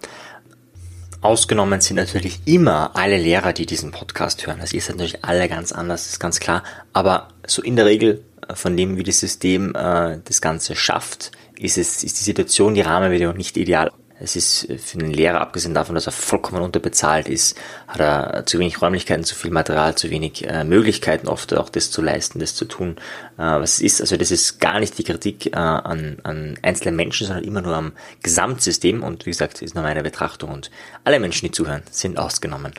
Ausgenommen 1.21 1.81
sind 1.81 1.97
natürlich 1.97 2.39
immer 2.45 2.95
alle 2.95 3.17
Lehrer, 3.17 3.51
die 3.51 3.65
diesen 3.65 3.91
Podcast 3.91 4.47
hören. 4.47 4.59
Ihr 4.71 4.81
seid 4.81 4.95
natürlich 4.95 5.25
alle 5.25 5.49
ganz 5.49 5.73
anders, 5.73 6.07
ist 6.07 6.19
ganz 6.19 6.39
klar. 6.39 6.63
Aber 6.93 7.27
so 7.45 7.61
in 7.61 7.75
der 7.75 7.85
Regel 7.85 8.23
äh, 8.47 8.55
von 8.55 8.77
dem, 8.77 8.97
wie 8.97 9.03
das 9.03 9.19
System 9.19 9.75
äh, 9.75 10.19
das 10.23 10.39
Ganze 10.39 10.77
schafft, 10.77 11.31
ist 11.57 11.77
es, 11.77 12.05
ist 12.05 12.19
die 12.19 12.23
Situation, 12.23 12.73
die 12.73 12.81
Rahmenbedingungen 12.81 13.37
nicht 13.37 13.57
ideal. 13.57 13.91
Es 14.21 14.35
ist 14.35 14.67
für 14.77 14.97
den 14.97 15.11
Lehrer, 15.11 15.39
abgesehen 15.39 15.73
davon, 15.73 15.95
dass 15.95 16.05
er 16.05 16.11
vollkommen 16.11 16.61
unterbezahlt 16.61 17.29
ist, 17.29 17.57
hat 17.87 18.01
er 18.01 18.45
zu 18.45 18.59
wenig 18.59 18.81
Räumlichkeiten, 18.81 19.23
zu 19.23 19.33
viel 19.33 19.51
Material, 19.51 19.95
zu 19.95 20.09
wenig 20.09 20.45
äh, 20.45 20.65
Möglichkeiten 20.65 21.27
oft 21.29 21.53
auch 21.53 21.69
das 21.69 21.89
zu 21.89 22.01
leisten, 22.01 22.39
das 22.39 22.53
zu 22.53 22.65
tun, 22.65 22.97
äh, 23.37 23.41
was 23.41 23.79
ist. 23.79 24.01
Also 24.01 24.17
das 24.17 24.31
ist 24.31 24.59
gar 24.59 24.81
nicht 24.81 24.97
die 24.97 25.05
Kritik 25.05 25.47
äh, 25.47 25.55
an, 25.55 26.17
an 26.23 26.59
einzelnen 26.61 26.97
Menschen, 26.97 27.27
sondern 27.27 27.45
immer 27.45 27.61
nur 27.61 27.75
am 27.75 27.93
Gesamtsystem. 28.21 29.03
Und 29.03 29.25
wie 29.25 29.31
gesagt, 29.31 29.61
ist 29.61 29.75
nur 29.75 29.83
meine 29.85 30.03
Betrachtung. 30.03 30.51
Und 30.51 30.69
alle 31.05 31.19
Menschen, 31.19 31.45
die 31.45 31.51
zuhören, 31.51 31.83
sind 31.89 32.19
ausgenommen. 32.19 32.73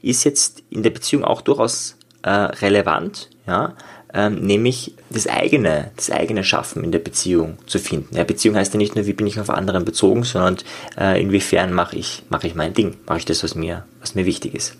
Ist 0.00 0.24
jetzt 0.24 0.62
in 0.70 0.82
der 0.82 0.90
Beziehung 0.90 1.22
auch 1.22 1.42
durchaus 1.42 1.96
äh, 2.22 2.30
relevant, 2.30 3.28
ja, 3.46 3.74
ähm, 4.14 4.36
nämlich 4.36 4.94
das 5.10 5.26
eigene, 5.26 5.90
das 5.96 6.10
eigene 6.10 6.44
Schaffen 6.44 6.84
in 6.84 6.92
der 6.92 6.98
Beziehung 6.98 7.58
zu 7.66 7.78
finden. 7.78 8.16
Ja, 8.16 8.24
Beziehung 8.24 8.56
heißt 8.56 8.74
ja 8.74 8.78
nicht 8.78 8.94
nur, 8.94 9.06
wie 9.06 9.12
bin 9.12 9.26
ich 9.26 9.40
auf 9.40 9.50
anderen 9.50 9.84
bezogen, 9.84 10.24
sondern 10.24 10.58
äh, 10.98 11.20
inwiefern 11.20 11.72
mache 11.72 11.96
ich, 11.96 12.22
mache 12.28 12.46
ich 12.46 12.54
mein 12.54 12.74
Ding, 12.74 12.96
mache 13.06 13.18
ich 13.18 13.24
das, 13.24 13.42
was 13.42 13.54
mir, 13.54 13.84
was 14.00 14.14
mir 14.14 14.26
wichtig 14.26 14.54
ist. 14.54 14.76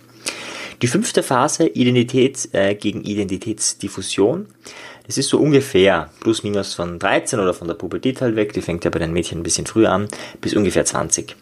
Die 0.82 0.88
fünfte 0.88 1.22
Phase, 1.22 1.66
Identität 1.66 2.48
äh, 2.52 2.74
gegen 2.74 3.04
Identitätsdiffusion. 3.04 4.46
Das 5.06 5.16
ist 5.18 5.28
so 5.28 5.38
ungefähr 5.38 6.10
plus 6.20 6.42
minus 6.42 6.74
von 6.74 6.98
13 6.98 7.38
oder 7.38 7.54
von 7.54 7.68
der 7.68 7.74
Pubertät 7.74 8.20
halt 8.20 8.36
weg, 8.36 8.52
die 8.52 8.62
fängt 8.62 8.84
ja 8.84 8.90
bei 8.90 8.98
den 8.98 9.12
Mädchen 9.12 9.40
ein 9.40 9.42
bisschen 9.42 9.66
früher 9.66 9.90
an, 9.90 10.08
bis 10.40 10.54
ungefähr 10.54 10.84
20. 10.84 11.36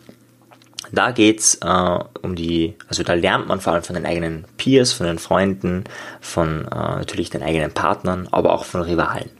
Da 0.93 1.13
geht's 1.13 1.59
äh, 1.63 1.99
um 2.23 2.35
die, 2.35 2.75
also 2.89 3.03
da 3.03 3.15
lernt 3.15 3.49
man 3.49 3.61
vor 3.61 3.73
allem 3.73 3.83
von 3.83 3.95
den 3.95 4.07
eigenen 4.07 4.45
Peers, 4.57 4.93
von 4.93 5.07
den 5.07 5.19
Freunden, 5.19 5.85
von 6.21 6.67
äh, 6.67 6.75
natürlich 6.75 7.31
den 7.31 7.43
eigenen 7.43 7.73
Partnern, 7.73 8.29
aber 8.31 8.53
auch 8.53 8.65
von 8.65 8.83
Rivalen. 8.83 9.31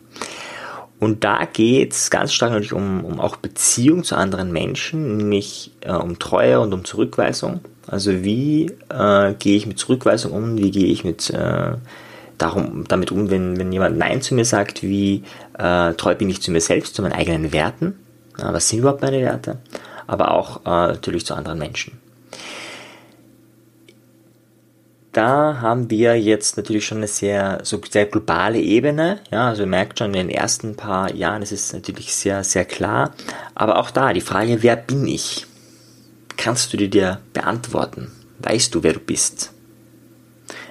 Und 1.01 1.25
da 1.25 1.47
geht's 1.51 2.11
ganz 2.11 2.33
stark 2.33 2.51
natürlich 2.51 2.75
um, 2.75 3.05
um 3.05 3.21
auch 3.21 3.37
Beziehung 3.37 4.05
zu 4.05 4.17
anderen 4.17 4.53
Menschen, 4.53 5.17
nämlich 5.17 5.73
äh, 5.81 5.93
um 5.93 6.19
Treue 6.19 6.61
und 6.61 6.75
um 6.75 6.85
Zurückweisung. 6.85 7.61
Also 7.87 8.23
wie 8.23 8.67
äh, 8.91 9.35
gehe 9.39 9.57
ich 9.57 9.67
mit 9.67 9.79
Zurückweisung 9.79 10.33
um, 10.33 10.59
wie 10.59 10.71
gehe 10.71 10.87
ich 10.87 11.03
mit 11.03 11.31
äh, 11.31 11.73
darum, 12.37 12.85
damit 12.87 13.13
um, 13.13 13.31
wenn, 13.31 13.59
wenn 13.59 13.73
jemand 13.73 13.99
Nein 13.99 14.21
zu 14.21 14.35
mir 14.35 14.45
sagt, 14.45 14.83
wie 14.83 15.25
äh, 15.59 15.95
treu 15.95 16.15
bin 16.15 16.29
ich 16.29 16.43
zu 16.43 16.51
mir 16.51 16.61
selbst, 16.61 16.95
zu 16.95 17.03
meinen 17.03 17.13
eigenen 17.13 17.53
Werten. 17.53 17.99
Ja, 18.39 18.53
was 18.53 18.69
sind 18.69 18.81
überhaupt 18.81 19.03
meine 19.03 19.21
Werte? 19.21 19.59
Aber 20.11 20.33
auch 20.33 20.67
äh, 20.67 20.93
natürlich 20.93 21.25
zu 21.25 21.35
anderen 21.35 21.61
Menschen. 21.61 22.01
Da 25.13 25.61
haben 25.61 25.89
wir 25.89 26.21
jetzt 26.21 26.57
natürlich 26.57 26.85
schon 26.85 26.99
eine 26.99 27.07
sehr, 27.07 27.61
so 27.63 27.81
sehr 27.89 28.07
globale 28.07 28.61
Ebene. 28.61 29.21
Ja, 29.31 29.49
also 29.49 29.63
ihr 29.63 29.69
merkt 29.69 29.99
schon, 29.99 30.09
in 30.15 30.29
den 30.29 30.31
ersten 30.31 30.77
paar 30.77 31.15
Jahren 31.15 31.43
ist 31.43 31.53
es 31.53 31.73
natürlich 31.73 32.15
sehr, 32.15 32.43
sehr 32.45 32.65
klar. 32.65 33.13
Aber 33.55 33.79
auch 33.79 33.91
da 33.91 34.13
die 34.13 34.21
Frage, 34.21 34.63
wer 34.63 34.77
bin 34.77 35.07
ich? 35.07 35.47
Kannst 36.37 36.73
du 36.73 36.77
dir 36.77 36.89
dir 36.89 37.21
beantworten? 37.33 38.11
Weißt 38.41 38.75
du, 38.75 38.83
wer 38.83 38.95
du 38.95 39.01
bist? 39.01 39.53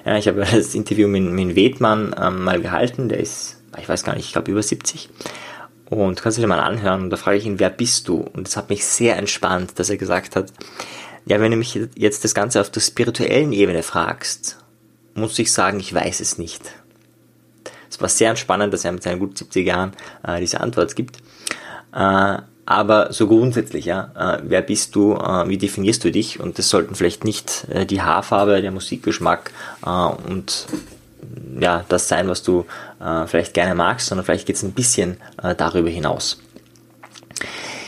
Ja, 0.05 0.17
ich 0.17 0.27
habe 0.27 0.39
das 0.51 0.75
Interview 0.75 1.07
mit, 1.07 1.23
mit 1.23 1.55
Wedmann 1.55 2.13
ähm, 2.19 2.43
mal 2.43 2.61
gehalten, 2.61 3.07
der 3.07 3.19
ist, 3.19 3.61
ich 3.77 3.87
weiß 3.87 4.03
gar 4.03 4.15
nicht, 4.15 4.25
ich 4.25 4.33
glaube 4.33 4.51
über 4.51 4.63
70. 4.63 5.09
Und 5.89 6.21
kannst 6.21 6.37
du 6.37 6.41
dir 6.41 6.47
mal 6.47 6.59
anhören. 6.59 7.03
Und 7.03 7.09
da 7.09 7.17
frage 7.17 7.37
ich 7.37 7.45
ihn, 7.45 7.59
wer 7.59 7.69
bist 7.69 8.07
du? 8.07 8.17
Und 8.17 8.47
es 8.47 8.55
hat 8.55 8.69
mich 8.69 8.85
sehr 8.85 9.17
entspannt, 9.17 9.79
dass 9.79 9.89
er 9.89 9.97
gesagt 9.97 10.35
hat, 10.35 10.53
ja, 11.25 11.39
wenn 11.39 11.51
du 11.51 11.57
mich 11.57 11.79
jetzt 11.95 12.23
das 12.23 12.33
Ganze 12.33 12.61
auf 12.61 12.69
der 12.69 12.81
spirituellen 12.81 13.53
Ebene 13.53 13.83
fragst, 13.83 14.57
muss 15.15 15.37
ich 15.39 15.51
sagen, 15.51 15.79
ich 15.79 15.93
weiß 15.93 16.19
es 16.19 16.37
nicht. 16.37 16.61
Es 17.89 17.99
war 17.99 18.09
sehr 18.09 18.29
entspannend, 18.29 18.73
dass 18.73 18.85
er 18.85 18.91
mit 18.91 19.03
seinen 19.03 19.19
gut 19.19 19.37
70 19.37 19.65
Jahren 19.65 19.93
äh, 20.23 20.39
diese 20.39 20.61
Antwort 20.61 20.95
gibt. 20.95 21.17
Äh, 21.93 22.37
aber 22.65 23.11
so 23.11 23.27
grundsätzlich, 23.27 23.85
ja, 23.85 24.11
äh, 24.15 24.43
wer 24.43 24.61
bist 24.61 24.95
du, 24.95 25.15
äh, 25.15 25.49
wie 25.49 25.57
definierst 25.57 26.03
du 26.03 26.11
dich? 26.11 26.39
Und 26.39 26.59
das 26.59 26.69
sollten 26.69 26.93
vielleicht 26.93 27.23
nicht 27.23 27.65
äh, 27.69 27.87
die 27.87 28.03
Haarfarbe, 28.03 28.61
der 28.61 28.71
Musikgeschmack 28.71 29.51
äh, 29.83 29.89
und 29.89 30.67
ja, 31.59 31.85
das 31.89 32.07
sein, 32.07 32.27
was 32.27 32.43
du 32.43 32.65
äh, 32.99 33.27
vielleicht 33.27 33.53
gerne 33.53 33.75
magst, 33.75 34.07
sondern 34.07 34.25
vielleicht 34.25 34.45
geht 34.45 34.55
es 34.55 34.63
ein 34.63 34.71
bisschen 34.71 35.17
äh, 35.41 35.55
darüber 35.55 35.89
hinaus. 35.89 36.41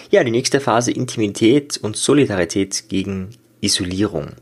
Ja, 0.10 0.24
die 0.24 0.32
nächste 0.32 0.60
Phase 0.60 0.92
Intimität 0.92 1.78
und 1.78 1.96
Solidarität 1.96 2.90
gegen 2.90 3.30
Isolierung. 3.62 4.34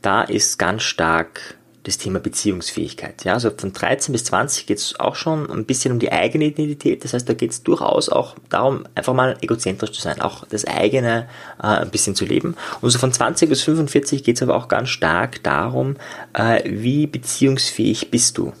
Da 0.00 0.22
ist 0.22 0.58
ganz 0.58 0.82
stark 0.82 1.56
das 1.84 1.98
Thema 1.98 2.20
Beziehungsfähigkeit. 2.20 3.24
Ja, 3.24 3.34
also 3.34 3.50
von 3.50 3.72
13 3.72 4.12
bis 4.12 4.24
20 4.24 4.66
geht 4.66 4.78
es 4.78 5.00
auch 5.00 5.16
schon 5.16 5.50
ein 5.50 5.64
bisschen 5.64 5.92
um 5.92 5.98
die 5.98 6.12
eigene 6.12 6.44
Identität. 6.44 7.02
Das 7.02 7.12
heißt, 7.12 7.28
da 7.28 7.34
geht 7.34 7.50
es 7.50 7.62
durchaus 7.64 8.08
auch 8.08 8.36
darum, 8.50 8.84
einfach 8.94 9.14
mal 9.14 9.36
egozentrisch 9.40 9.92
zu 9.92 10.00
sein, 10.00 10.20
auch 10.20 10.44
das 10.46 10.64
eigene 10.64 11.28
äh, 11.58 11.66
ein 11.66 11.90
bisschen 11.90 12.14
zu 12.14 12.24
leben. 12.24 12.56
Und 12.80 12.90
so 12.90 12.98
von 12.98 13.12
20 13.12 13.48
bis 13.48 13.62
45 13.62 14.22
geht 14.22 14.36
es 14.36 14.42
aber 14.42 14.54
auch 14.54 14.68
ganz 14.68 14.90
stark 14.90 15.42
darum, 15.42 15.96
äh, 16.34 16.62
wie 16.64 17.08
beziehungsfähig 17.08 18.10
bist 18.10 18.38
du? 18.38 18.52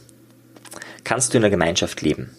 Kannst 1.04 1.32
du 1.32 1.38
in 1.38 1.44
einer 1.44 1.50
Gemeinschaft 1.50 2.02
leben? 2.02 2.30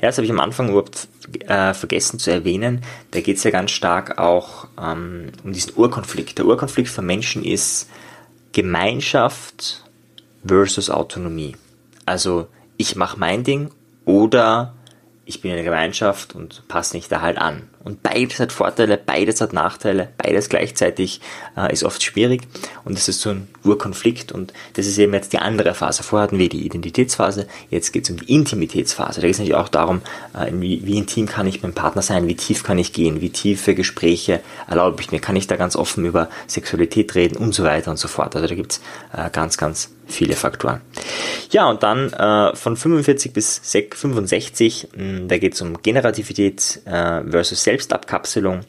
Ja, 0.00 0.08
das 0.08 0.18
habe 0.18 0.26
ich 0.26 0.30
am 0.30 0.40
Anfang 0.40 0.68
überhaupt 0.68 1.08
äh, 1.46 1.72
vergessen 1.72 2.18
zu 2.18 2.30
erwähnen. 2.30 2.82
Da 3.10 3.20
geht 3.20 3.38
es 3.38 3.44
ja 3.44 3.50
ganz 3.50 3.70
stark 3.70 4.18
auch 4.18 4.68
ähm, 4.80 5.32
um 5.42 5.52
diesen 5.52 5.72
Urkonflikt. 5.74 6.38
Der 6.38 6.44
Urkonflikt 6.44 6.90
von 6.90 7.06
Menschen 7.06 7.44
ist 7.44 7.88
Gemeinschaft 8.52 9.87
versus 10.44 10.90
Autonomie. 10.90 11.56
Also 12.06 12.48
ich 12.76 12.96
mache 12.96 13.18
mein 13.18 13.44
Ding 13.44 13.70
oder 14.04 14.74
ich 15.24 15.42
bin 15.42 15.50
in 15.50 15.56
der 15.56 15.64
Gemeinschaft 15.64 16.34
und 16.34 16.66
passe 16.68 16.96
mich 16.96 17.08
da 17.08 17.20
halt 17.20 17.38
an. 17.38 17.68
Und 17.88 18.02
beides 18.02 18.38
hat 18.38 18.52
Vorteile, 18.52 18.98
beides 18.98 19.40
hat 19.40 19.54
Nachteile, 19.54 20.10
beides 20.18 20.50
gleichzeitig 20.50 21.22
äh, 21.56 21.72
ist 21.72 21.84
oft 21.84 22.02
schwierig 22.02 22.42
und 22.84 22.98
das 22.98 23.08
ist 23.08 23.22
so 23.22 23.30
ein 23.30 23.48
Urkonflikt 23.64 24.30
und 24.30 24.52
das 24.74 24.86
ist 24.86 24.98
eben 24.98 25.14
jetzt 25.14 25.32
die 25.32 25.38
andere 25.38 25.72
Phase. 25.72 26.02
Vorher 26.02 26.24
hatten 26.24 26.38
wir 26.38 26.50
die 26.50 26.66
Identitätsphase, 26.66 27.48
jetzt 27.70 27.92
geht 27.94 28.04
es 28.04 28.10
um 28.10 28.18
die 28.18 28.30
Intimitätsphase. 28.30 29.22
Da 29.22 29.26
geht 29.26 29.36
es 29.36 29.38
natürlich 29.38 29.58
auch 29.58 29.70
darum, 29.70 30.02
äh, 30.34 30.52
wie, 30.52 30.84
wie 30.84 30.98
intim 30.98 31.24
kann 31.24 31.46
ich 31.46 31.62
mit 31.62 31.72
dem 31.72 31.74
Partner 31.74 32.02
sein, 32.02 32.28
wie 32.28 32.36
tief 32.36 32.62
kann 32.62 32.76
ich 32.76 32.92
gehen, 32.92 33.22
wie 33.22 33.30
tiefe 33.30 33.74
Gespräche 33.74 34.40
erlaube 34.68 35.00
ich 35.00 35.10
mir, 35.10 35.20
kann 35.20 35.36
ich 35.36 35.46
da 35.46 35.56
ganz 35.56 35.74
offen 35.74 36.04
über 36.04 36.28
Sexualität 36.46 37.14
reden 37.14 37.38
und 37.38 37.54
so 37.54 37.64
weiter 37.64 37.90
und 37.90 37.96
so 37.96 38.08
fort. 38.08 38.36
Also 38.36 38.48
da 38.48 38.54
gibt 38.54 38.72
es 38.72 38.80
äh, 39.14 39.30
ganz, 39.30 39.56
ganz 39.56 39.88
viele 40.08 40.34
Faktoren. 40.34 40.80
Ja, 41.50 41.68
und 41.68 41.82
dann 41.82 42.12
äh, 42.12 42.56
von 42.56 42.76
45 42.76 43.32
bis 43.32 43.60
65, 43.94 44.88
mh, 44.92 45.02
hm, 45.02 45.28
da 45.28 45.38
geht 45.38 45.54
es 45.54 45.60
um 45.60 45.80
Generativität 45.82 46.80
äh, 46.84 47.22
versus 47.30 47.62
Selbstabkapselung. 47.78 48.60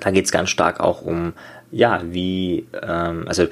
Da 0.00 0.10
geht 0.10 0.26
es 0.26 0.32
ganz 0.32 0.48
stark 0.50 0.80
auch 0.80 1.02
um, 1.02 1.32
ja, 1.70 2.02
wie, 2.04 2.66
ähm, 2.80 3.24
also 3.26 3.46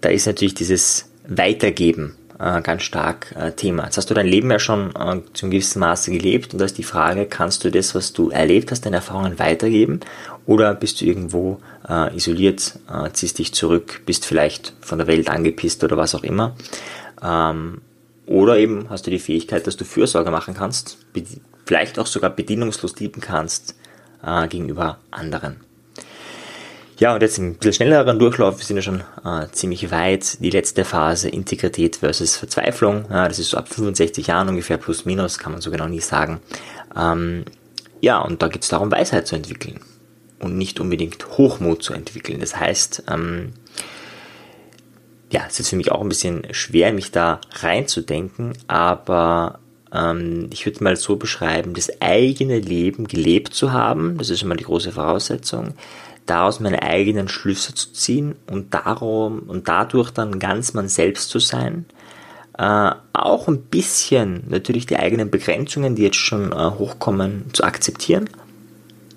da 0.00 0.08
ist 0.10 0.26
natürlich 0.26 0.54
dieses 0.54 1.10
Weitergeben 1.26 2.16
äh, 2.38 2.62
ganz 2.62 2.82
stark 2.82 3.34
äh, 3.36 3.52
Thema. 3.52 3.84
Jetzt 3.84 3.96
hast 3.96 4.10
du 4.10 4.14
dein 4.14 4.26
Leben 4.26 4.50
ja 4.50 4.58
schon 4.58 4.90
äh, 4.90 5.20
zu 5.32 5.46
einem 5.46 5.50
gewissen 5.50 5.80
Maße 5.80 6.10
gelebt 6.12 6.52
und 6.52 6.60
da 6.60 6.66
ist 6.66 6.78
die 6.78 6.84
Frage, 6.84 7.26
kannst 7.26 7.64
du 7.64 7.70
das, 7.70 7.94
was 7.94 8.12
du 8.12 8.30
erlebt 8.30 8.70
hast, 8.70 8.86
deine 8.86 8.96
Erfahrungen 8.96 9.38
weitergeben 9.38 10.00
oder 10.46 10.74
bist 10.74 11.00
du 11.00 11.04
irgendwo 11.04 11.60
äh, 11.88 12.14
isoliert, 12.14 12.78
äh, 12.92 13.10
ziehst 13.12 13.38
dich 13.38 13.52
zurück, 13.54 14.02
bist 14.06 14.24
vielleicht 14.24 14.74
von 14.80 14.98
der 14.98 15.08
Welt 15.08 15.28
angepisst 15.28 15.82
oder 15.82 15.96
was 15.96 16.14
auch 16.14 16.24
immer. 16.24 16.54
Ähm, 17.22 17.80
oder 18.26 18.58
eben 18.58 18.90
hast 18.90 19.06
du 19.06 19.10
die 19.10 19.20
Fähigkeit, 19.20 19.66
dass 19.66 19.76
du 19.76 19.84
Fürsorge 19.84 20.30
machen 20.30 20.54
kannst, 20.54 20.98
vielleicht 21.64 21.98
auch 21.98 22.06
sogar 22.06 22.30
bedienungslos 22.30 22.98
lieben 22.98 23.20
kannst 23.20 23.76
äh, 24.24 24.48
gegenüber 24.48 24.98
anderen. 25.10 25.56
Ja, 26.98 27.14
und 27.14 27.20
jetzt 27.20 27.36
ein 27.36 27.56
bisschen 27.56 27.74
schnelleren 27.74 28.18
Durchlauf, 28.18 28.58
wir 28.58 28.64
sind 28.64 28.76
ja 28.76 28.82
schon 28.82 29.02
äh, 29.24 29.48
ziemlich 29.52 29.90
weit. 29.90 30.42
Die 30.42 30.48
letzte 30.48 30.84
Phase, 30.84 31.28
Integrität 31.28 31.96
versus 31.96 32.36
Verzweiflung, 32.36 33.04
ja, 33.10 33.28
das 33.28 33.38
ist 33.38 33.50
so 33.50 33.58
ab 33.58 33.68
65 33.68 34.28
Jahren 34.28 34.48
ungefähr, 34.48 34.78
plus 34.78 35.04
minus, 35.04 35.38
kann 35.38 35.52
man 35.52 35.60
so 35.60 35.70
genau 35.70 35.88
nie 35.88 36.00
sagen. 36.00 36.40
Ähm, 36.96 37.44
ja, 38.00 38.18
und 38.18 38.40
da 38.40 38.48
geht 38.48 38.62
es 38.62 38.68
darum, 38.68 38.90
Weisheit 38.90 39.26
zu 39.26 39.36
entwickeln. 39.36 39.80
und 40.38 40.56
nicht 40.58 40.80
unbedingt 40.80 41.38
Hochmut 41.38 41.82
zu 41.82 41.94
entwickeln. 41.94 42.40
Das 42.40 42.58
heißt, 42.58 43.04
ähm, 43.10 43.54
ja, 45.30 45.44
es 45.48 45.58
ist 45.58 45.70
für 45.70 45.76
mich 45.76 45.90
auch 45.90 46.00
ein 46.00 46.08
bisschen 46.08 46.46
schwer, 46.52 46.92
mich 46.92 47.10
da 47.10 47.40
reinzudenken, 47.52 48.52
aber 48.68 49.58
ähm, 49.96 50.50
ich 50.52 50.66
würde 50.66 50.84
mal 50.84 50.96
so 50.96 51.16
beschreiben, 51.16 51.74
das 51.74 51.90
eigene 52.00 52.58
Leben 52.58 53.08
gelebt 53.08 53.54
zu 53.54 53.72
haben, 53.72 54.18
das 54.18 54.30
ist 54.30 54.42
immer 54.42 54.56
die 54.56 54.64
große 54.64 54.92
Voraussetzung, 54.92 55.74
daraus 56.26 56.60
meine 56.60 56.82
eigenen 56.82 57.28
Schlüsse 57.28 57.74
zu 57.74 57.92
ziehen 57.92 58.34
und 58.50 58.74
darum 58.74 59.40
und 59.46 59.68
dadurch 59.68 60.10
dann 60.10 60.38
ganz 60.38 60.74
man 60.74 60.88
selbst 60.88 61.30
zu 61.30 61.38
sein. 61.38 61.86
Äh, 62.58 62.90
auch 63.12 63.48
ein 63.48 63.62
bisschen 63.62 64.44
natürlich 64.48 64.86
die 64.86 64.96
eigenen 64.96 65.30
Begrenzungen, 65.30 65.94
die 65.94 66.02
jetzt 66.02 66.16
schon 66.16 66.52
äh, 66.52 66.70
hochkommen, 66.78 67.46
zu 67.52 67.64
akzeptieren. 67.64 68.28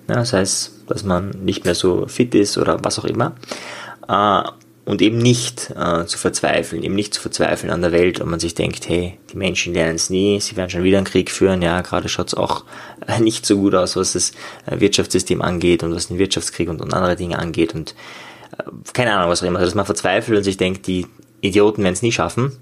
Ja, 0.08 0.16
das 0.16 0.32
heißt, 0.32 0.72
dass 0.88 1.04
man 1.04 1.30
nicht 1.42 1.64
mehr 1.64 1.74
so 1.74 2.06
fit 2.06 2.34
ist 2.34 2.58
oder 2.58 2.82
was 2.84 2.98
auch 2.98 3.04
immer. 3.04 3.34
Äh, 4.08 4.42
und 4.90 5.00
eben 5.02 5.18
nicht 5.18 5.70
äh, 5.76 6.04
zu 6.06 6.18
verzweifeln, 6.18 6.82
eben 6.82 6.96
nicht 6.96 7.14
zu 7.14 7.20
verzweifeln 7.20 7.72
an 7.72 7.80
der 7.80 7.92
Welt 7.92 8.20
und 8.20 8.28
man 8.28 8.40
sich 8.40 8.56
denkt, 8.56 8.88
hey, 8.88 9.16
die 9.32 9.36
Menschen 9.36 9.72
lernen 9.72 9.94
es 9.94 10.10
nie, 10.10 10.40
sie 10.40 10.56
werden 10.56 10.68
schon 10.68 10.82
wieder 10.82 10.98
einen 10.98 11.06
Krieg 11.06 11.30
führen, 11.30 11.62
ja, 11.62 11.80
gerade 11.82 12.08
schaut 12.08 12.26
es 12.26 12.34
auch 12.34 12.64
äh, 13.06 13.20
nicht 13.20 13.46
so 13.46 13.56
gut 13.56 13.76
aus, 13.76 13.94
was 13.94 14.14
das 14.14 14.32
äh, 14.66 14.80
Wirtschaftssystem 14.80 15.42
angeht 15.42 15.84
und 15.84 15.94
was 15.94 16.08
den 16.08 16.18
Wirtschaftskrieg 16.18 16.68
und, 16.68 16.82
und 16.82 16.92
andere 16.92 17.14
Dinge 17.14 17.38
angeht 17.38 17.72
und 17.72 17.94
äh, 18.58 18.64
keine 18.92 19.12
Ahnung, 19.14 19.30
was 19.30 19.44
auch 19.44 19.46
immer, 19.46 19.60
also, 19.60 19.68
dass 19.68 19.76
man 19.76 19.86
verzweifelt 19.86 20.36
und 20.36 20.42
sich 20.42 20.56
denkt, 20.56 20.88
die 20.88 21.06
Idioten 21.40 21.84
werden 21.84 21.94
es 21.94 22.02
nie 22.02 22.12
schaffen, 22.12 22.52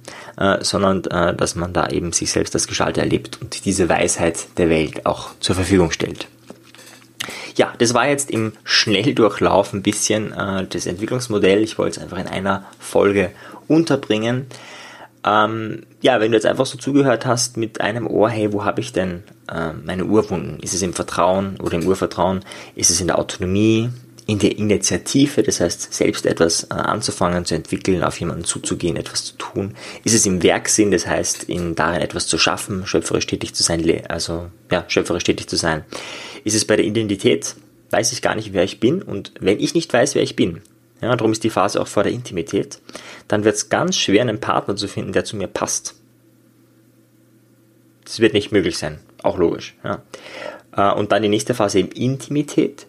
sondern 0.61 1.03
dass 1.03 1.57
man 1.57 1.73
da 1.73 1.89
eben 1.89 2.13
sich 2.13 2.31
selbst 2.31 2.55
als 2.55 2.69
Gestalter 2.69 3.01
erlebt 3.01 3.37
und 3.43 3.65
diese 3.65 3.89
Weisheit 3.89 4.57
der 4.57 4.71
Welt 4.71 5.05
auch 5.05 5.31
zur 5.41 5.57
Verfügung 5.57 5.91
stellt. 5.91 6.29
Ja, 7.59 7.75
das 7.79 7.93
war 7.93 8.07
jetzt 8.07 8.31
im 8.31 8.53
Schnelldurchlauf 8.63 9.73
ein 9.73 9.83
bisschen 9.83 10.33
äh, 10.33 10.65
das 10.65 10.87
Entwicklungsmodell. 10.87 11.61
Ich 11.65 11.77
wollte 11.77 11.99
es 11.99 12.03
einfach 12.03 12.19
in 12.19 12.29
einer 12.29 12.65
Folge 12.79 13.33
unterbringen. 13.67 14.47
Ähm, 15.27 15.83
ja, 16.01 16.21
wenn 16.21 16.31
du 16.31 16.37
jetzt 16.37 16.47
einfach 16.47 16.67
so 16.67 16.79
zugehört 16.79 17.27
hast 17.27 17.57
mit 17.57 17.81
einem 17.81 18.07
Ohr, 18.07 18.31
hey, 18.31 18.53
wo 18.53 18.65
habe 18.65 18.81
ich 18.81 18.93
denn 18.93 19.25
äh, 19.53 19.73
meine 19.73 20.05
Urwunden? 20.05 20.61
Ist 20.61 20.73
es 20.73 20.83
im 20.83 20.93
Vertrauen 20.93 21.59
oder 21.61 21.75
im 21.75 21.85
Urvertrauen? 21.85 22.45
Ist 22.77 22.91
es 22.91 23.01
in 23.01 23.09
der 23.09 23.19
Autonomie? 23.19 23.91
in 24.29 24.39
der 24.39 24.59
Initiative, 24.59 25.43
das 25.43 25.59
heißt 25.59 25.95
selbst 25.95 26.27
etwas 26.27 26.65
äh, 26.65 26.75
anzufangen, 26.75 27.47
zu 27.47 27.55
entwickeln, 27.55 28.05
auf 28.05 28.21
jemanden 28.21 28.45
zuzugehen, 28.45 28.97
etwas 28.97 29.25
zu 29.25 29.37
tun, 29.39 29.75
ist 30.05 30.13
es 30.13 30.27
im 30.27 30.43
Werksinn, 30.43 30.91
das 30.91 31.07
heißt 31.07 31.45
in 31.45 31.75
darin 31.75 32.03
etwas 32.03 32.27
zu 32.27 32.37
schaffen, 32.37 32.87
schöpferisch 32.87 33.27
tätig 33.27 33.55
zu 33.55 33.63
sein, 33.63 33.83
also 34.11 34.51
ja, 34.71 34.85
schöpferisch 34.87 35.25
tätig 35.25 35.49
zu 35.49 35.57
sein. 35.57 35.83
Ist 36.45 36.55
es 36.55 36.65
bei 36.65 36.77
der 36.77 36.85
Identität, 36.85 37.57
weiß 37.91 38.13
ich 38.13 38.23
gar 38.23 38.35
nicht, 38.35 38.53
wer 38.53 38.65
ich 38.65 38.81
bin 38.81 39.03
und 39.03 39.33
wenn 39.41 39.61
ich 39.61 39.75
nicht 39.75 39.93
weiß, 39.93 40.15
wer 40.15 40.23
ich 40.23 40.37
bin, 40.37 40.63
ja, 41.01 41.15
darum 41.15 41.33
ist 41.33 41.45
die 41.45 41.51
Phase 41.51 41.81
auch 41.81 41.87
vor 41.87 42.03
der 42.03 42.13
Intimität, 42.13 42.81
dann 43.29 43.45
wird 43.45 43.55
es 43.55 43.69
ganz 43.69 43.97
schwer, 43.97 44.23
einen 44.23 44.41
Partner 44.41 44.77
zu 44.77 44.89
finden, 44.89 45.13
der 45.13 45.25
zu 45.25 45.37
mir 45.37 45.47
passt. 45.47 45.95
Das 48.05 48.21
wird 48.21 48.33
nicht 48.33 48.53
möglich 48.53 48.79
sein, 48.79 48.99
auch 49.23 49.39
logisch. 49.39 49.77
Ja. 49.85 50.03
Äh, 50.77 50.95
und 50.99 51.13
dann 51.13 51.23
die 51.23 51.29
nächste 51.29 51.55
Phase 51.55 51.81
eben 51.81 51.93
Intimität 51.93 52.87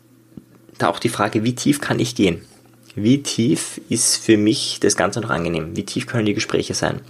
da 0.80 0.88
auch 0.88 1.00
die 1.00 1.10
Frage, 1.10 1.44
wie 1.44 1.54
tief 1.54 1.82
kann 1.82 2.00
ich 2.00 2.16
gehen? 2.16 2.46
Wie 2.96 3.22
tief 3.22 3.80
ist 3.90 4.18
für 4.18 4.38
mich 4.38 4.80
das 4.80 4.96
Ganze 4.96 5.22
noch 5.22 5.30
angenehm? 5.30 5.76
Wie 5.76 5.86
tief 5.86 6.08
können 6.08 6.26
die 6.26 6.34
Gespräche 6.34 6.74
sein? 6.74 7.02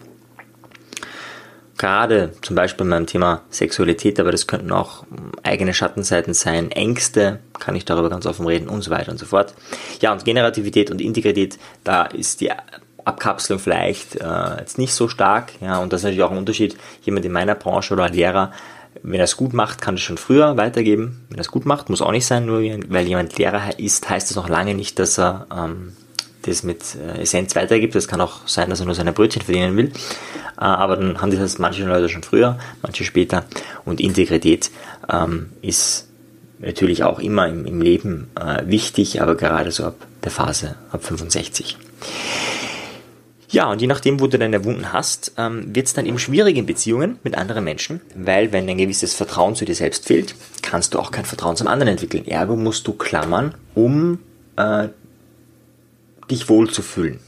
Gerade 1.80 2.34
zum 2.42 2.58
Beispiel 2.58 2.86
beim 2.86 3.08
Thema 3.08 3.42
Sexualität, 3.50 4.20
aber 4.20 4.34
das 4.34 4.48
könnten 4.48 4.74
auch 4.74 5.06
eigene 5.44 5.74
Schattenseiten 5.74 6.34
sein, 6.34 6.72
Ängste, 6.72 7.40
kann 7.58 7.74
ich 7.74 7.86
darüber 7.86 8.10
ganz 8.10 8.26
offen 8.26 8.46
reden 8.46 8.68
und 8.68 8.82
so 8.82 8.92
weiter 8.92 9.12
und 9.14 9.18
so 9.18 9.26
fort. 9.26 9.54
Ja, 10.02 10.12
und 10.12 10.26
Generativität 10.26 10.92
und 10.92 11.00
Integrität, 11.00 11.58
da 11.86 12.04
ist 12.04 12.42
die 12.42 12.52
Abkapselung 13.06 13.60
vielleicht 13.60 14.18
äh, 14.18 14.58
jetzt 14.60 14.78
nicht 14.78 14.94
so 14.94 15.08
stark, 15.08 15.54
ja, 15.62 15.80
und 15.80 15.94
das 15.94 16.02
ist 16.02 16.04
natürlich 16.04 16.24
auch 16.24 16.32
ein 16.32 16.38
Unterschied. 16.38 16.78
Jemand 17.04 17.26
in 17.26 17.32
meiner 17.32 17.56
Branche 17.56 17.94
oder 17.94 18.04
ein 18.04 18.14
Lehrer 18.14 18.52
wenn 19.02 19.20
er 19.20 19.26
es 19.26 19.38
gut 19.38 19.54
macht, 19.54 19.82
kann 19.82 19.96
es 19.96 20.02
schon 20.02 20.18
früher 20.18 20.58
weitergeben. 20.58 21.26
Wenn 21.30 21.38
er 21.38 21.42
es 21.42 21.52
gut 21.52 21.66
macht, 21.66 21.90
muss 21.90 22.02
auch 22.02 22.12
nicht 22.12 22.26
sein, 22.26 22.46
nur 22.46 22.60
weil 22.90 23.08
jemand 23.08 23.38
Lehrer 23.38 23.80
ist, 23.80 24.10
heißt 24.10 24.30
das 24.30 24.36
noch 24.36 24.50
lange 24.50 24.74
nicht, 24.74 25.00
dass 25.00 25.18
er 25.18 25.46
ähm, 25.56 25.94
das 26.44 26.64
mit 26.64 26.96
äh, 26.96 27.22
Essenz 27.22 27.56
weitergibt. 27.56 27.96
Es 27.96 28.08
kann 28.08 28.22
auch 28.22 28.48
sein, 28.48 28.70
dass 28.70 28.80
er 28.80 28.86
nur 28.86 28.96
seine 28.96 29.14
Brötchen 29.14 29.42
verdienen 29.42 29.76
will. 29.76 29.88
Äh, 29.88 30.64
aber 30.64 30.98
dann 30.98 31.22
haben 31.22 31.32
das 31.32 31.60
manche 31.60 31.86
Leute 31.86 32.10
schon 32.10 32.24
früher, 32.24 32.58
manche 32.82 33.04
später. 33.04 33.46
Und 33.86 34.00
Integrität 34.00 34.72
ähm, 35.12 35.52
ist 35.62 36.08
natürlich 36.60 37.04
auch 37.04 37.20
immer 37.20 37.48
im, 37.48 37.82
Leben 37.82 38.30
äh, 38.40 38.68
wichtig, 38.68 39.22
aber 39.22 39.36
gerade 39.36 39.72
so 39.72 39.86
ab 39.86 39.96
der 40.24 40.32
Phase 40.32 40.76
ab 40.92 41.04
65. 41.04 41.78
Ja, 43.52 43.72
und 43.72 43.82
je 43.82 43.88
nachdem, 43.88 44.20
wo 44.20 44.28
du 44.28 44.38
deine 44.38 44.64
Wunden 44.64 44.94
hast, 44.94 45.34
ähm, 45.38 45.74
wird 45.74 45.88
es 45.88 45.94
dann 45.94 46.06
eben 46.06 46.20
schwierig 46.20 46.56
in 46.56 46.68
Beziehungen 46.68 47.18
mit 47.24 47.36
anderen 47.36 47.64
Menschen, 47.64 48.00
weil 48.16 48.52
wenn 48.52 48.70
ein 48.70 48.78
gewisses 48.78 49.16
Vertrauen 49.16 49.56
zu 49.56 49.66
dir 49.66 49.74
selbst 49.74 50.06
fehlt, 50.06 50.36
kannst 50.62 50.94
du 50.94 51.00
auch 51.00 51.10
kein 51.10 51.26
Vertrauen 51.26 51.56
zum 51.56 51.68
anderen 51.68 51.94
entwickeln. 51.94 52.28
Ergo 52.28 52.56
musst 52.56 52.86
du 52.88 52.94
klammern, 52.94 53.56
um 53.74 54.20
äh, 54.56 54.90
dich 56.30 56.50
wohlzufühlen. 56.50 57.20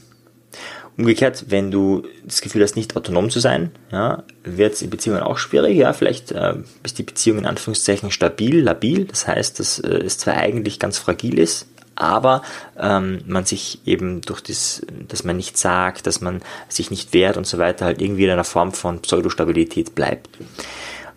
Umgekehrt, 0.98 1.46
wenn 1.48 1.70
du 1.70 2.02
das 2.22 2.42
Gefühl 2.42 2.62
hast, 2.62 2.76
nicht 2.76 2.96
autonom 2.96 3.30
zu 3.30 3.40
sein, 3.40 3.70
ja, 3.90 4.24
wird 4.44 4.74
es 4.74 4.82
in 4.82 4.90
Beziehungen 4.90 5.22
auch 5.22 5.38
schwierig. 5.38 5.76
Ja, 5.78 5.94
vielleicht 5.94 6.32
äh, 6.32 6.54
ist 6.82 6.98
die 6.98 7.02
Beziehung 7.02 7.38
in 7.38 7.46
Anführungszeichen 7.46 8.10
stabil, 8.10 8.60
labil. 8.60 9.06
Das 9.06 9.26
heißt, 9.26 9.58
dass 9.58 9.78
äh, 9.78 9.88
es 9.88 10.18
zwar 10.18 10.36
eigentlich 10.36 10.78
ganz 10.78 10.98
fragil 10.98 11.38
ist, 11.38 11.66
aber 11.94 12.42
ähm, 12.78 13.22
man 13.26 13.46
sich 13.46 13.80
eben 13.86 14.20
durch 14.20 14.42
das, 14.42 14.82
dass 15.08 15.24
man 15.24 15.36
nicht 15.36 15.56
sagt, 15.56 16.06
dass 16.06 16.20
man 16.20 16.42
sich 16.68 16.90
nicht 16.90 17.14
wehrt 17.14 17.38
und 17.38 17.46
so 17.46 17.56
weiter, 17.58 17.86
halt 17.86 18.02
irgendwie 18.02 18.24
in 18.24 18.30
einer 18.30 18.44
Form 18.44 18.72
von 18.72 19.00
Pseudostabilität 19.00 19.94
bleibt. 19.94 20.28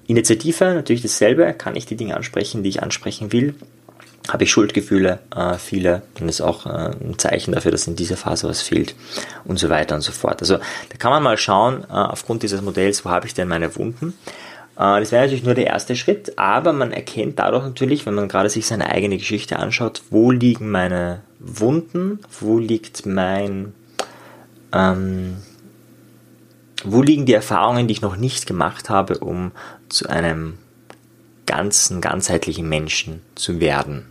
Initiative, 0.07 0.73
natürlich 0.73 1.01
dasselbe, 1.01 1.53
kann 1.53 1.75
ich 1.75 1.85
die 1.85 1.95
Dinge 1.95 2.15
ansprechen, 2.15 2.63
die 2.63 2.69
ich 2.69 2.83
ansprechen 2.83 3.33
will. 3.33 3.55
Habe 4.27 4.43
ich 4.43 4.51
Schuldgefühle, 4.51 5.19
äh, 5.35 5.55
viele, 5.57 6.01
dann 6.15 6.27
ist 6.27 6.41
auch 6.41 6.65
äh, 6.65 6.69
ein 6.69 7.17
Zeichen 7.17 7.53
dafür, 7.53 7.71
dass 7.71 7.87
in 7.87 7.95
dieser 7.95 8.17
Phase 8.17 8.47
was 8.47 8.61
fehlt 8.61 8.95
und 9.43 9.59
so 9.59 9.69
weiter 9.69 9.95
und 9.95 10.01
so 10.01 10.11
fort. 10.11 10.41
Also 10.41 10.57
da 10.57 10.97
kann 10.97 11.11
man 11.11 11.21
mal 11.21 11.37
schauen, 11.37 11.83
äh, 11.83 11.93
aufgrund 11.93 12.41
dieses 12.43 12.61
Modells, 12.61 13.05
wo 13.05 13.09
habe 13.11 13.27
ich 13.27 13.33
denn 13.33 13.47
meine 13.47 13.75
Wunden 13.75 14.13
äh, 14.75 14.99
das 14.99 15.11
wäre 15.11 15.23
natürlich 15.23 15.43
nur 15.43 15.53
der 15.53 15.67
erste 15.67 15.95
Schritt, 15.95 16.37
aber 16.37 16.73
man 16.73 16.91
erkennt 16.91 17.39
dadurch 17.39 17.63
natürlich, 17.63 18.05
wenn 18.05 18.13
man 18.13 18.27
gerade 18.27 18.49
sich 18.49 18.65
seine 18.65 18.89
eigene 18.89 19.17
Geschichte 19.17 19.57
anschaut, 19.57 20.03
wo 20.09 20.31
liegen 20.31 20.71
meine 20.71 21.21
Wunden, 21.39 22.19
wo 22.39 22.59
liegt 22.59 23.05
mein, 23.05 23.73
ähm, 24.73 25.37
wo 26.83 27.01
liegen 27.01 27.25
die 27.25 27.33
Erfahrungen, 27.33 27.87
die 27.87 27.93
ich 27.93 28.01
noch 28.01 28.17
nicht 28.17 28.45
gemacht 28.45 28.89
habe, 28.89 29.19
um 29.19 29.51
zu 29.89 30.09
einem 30.09 30.57
ganzen, 31.45 32.01
ganzheitlichen 32.01 32.67
Menschen 32.67 33.21
zu 33.35 33.59
werden 33.59 34.07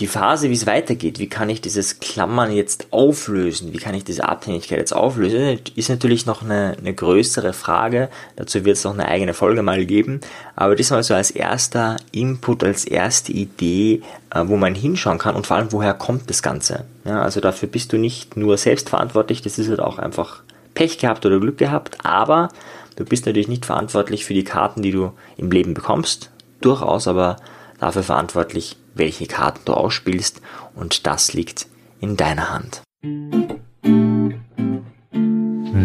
die 0.00 0.06
Phase, 0.06 0.48
wie 0.48 0.54
es 0.54 0.66
weitergeht, 0.66 1.18
wie 1.18 1.28
kann 1.28 1.50
ich 1.50 1.60
dieses 1.60 2.00
Klammern 2.00 2.52
jetzt 2.52 2.88
auflösen, 2.90 3.74
wie 3.74 3.78
kann 3.78 3.94
ich 3.94 4.02
diese 4.02 4.26
Abhängigkeit 4.26 4.78
jetzt 4.78 4.94
auflösen, 4.94 5.60
ist 5.76 5.90
natürlich 5.90 6.24
noch 6.24 6.42
eine, 6.42 6.74
eine 6.78 6.94
größere 6.94 7.52
Frage. 7.52 8.08
Dazu 8.36 8.64
wird 8.64 8.78
es 8.78 8.84
noch 8.84 8.94
eine 8.94 9.06
eigene 9.06 9.34
Folge 9.34 9.62
mal 9.62 9.84
geben. 9.84 10.20
Aber 10.56 10.74
das 10.74 10.90
mal 10.90 11.02
so 11.02 11.14
als 11.14 11.30
erster 11.30 11.98
Input, 12.12 12.64
als 12.64 12.86
erste 12.86 13.32
Idee, 13.32 14.02
äh, 14.34 14.42
wo 14.46 14.56
man 14.56 14.74
hinschauen 14.74 15.18
kann 15.18 15.36
und 15.36 15.46
vor 15.46 15.58
allem, 15.58 15.70
woher 15.70 15.92
kommt 15.92 16.30
das 16.30 16.42
Ganze. 16.42 16.86
Ja, 17.04 17.20
also 17.20 17.40
dafür 17.40 17.68
bist 17.68 17.92
du 17.92 17.98
nicht 17.98 18.38
nur 18.38 18.56
selbstverantwortlich, 18.56 19.42
das 19.42 19.58
ist 19.58 19.68
halt 19.68 19.80
auch 19.80 19.98
einfach 19.98 20.42
Pech 20.72 20.96
gehabt 20.96 21.26
oder 21.26 21.40
Glück 21.40 21.58
gehabt, 21.58 21.98
aber 22.04 22.48
du 22.96 23.04
bist 23.04 23.26
natürlich 23.26 23.48
nicht 23.48 23.66
verantwortlich 23.66 24.24
für 24.24 24.34
die 24.34 24.44
Karten, 24.44 24.80
die 24.80 24.92
du 24.92 25.12
im 25.36 25.50
Leben 25.50 25.74
bekommst. 25.74 26.30
Durchaus 26.62 27.06
aber 27.06 27.36
dafür 27.78 28.02
verantwortlich, 28.02 28.76
welche 29.00 29.26
Karten 29.26 29.62
du 29.64 29.72
ausspielst 29.72 30.40
und 30.76 31.06
das 31.06 31.32
liegt 31.32 31.66
in 32.00 32.16
deiner 32.16 32.50
Hand. 32.50 32.82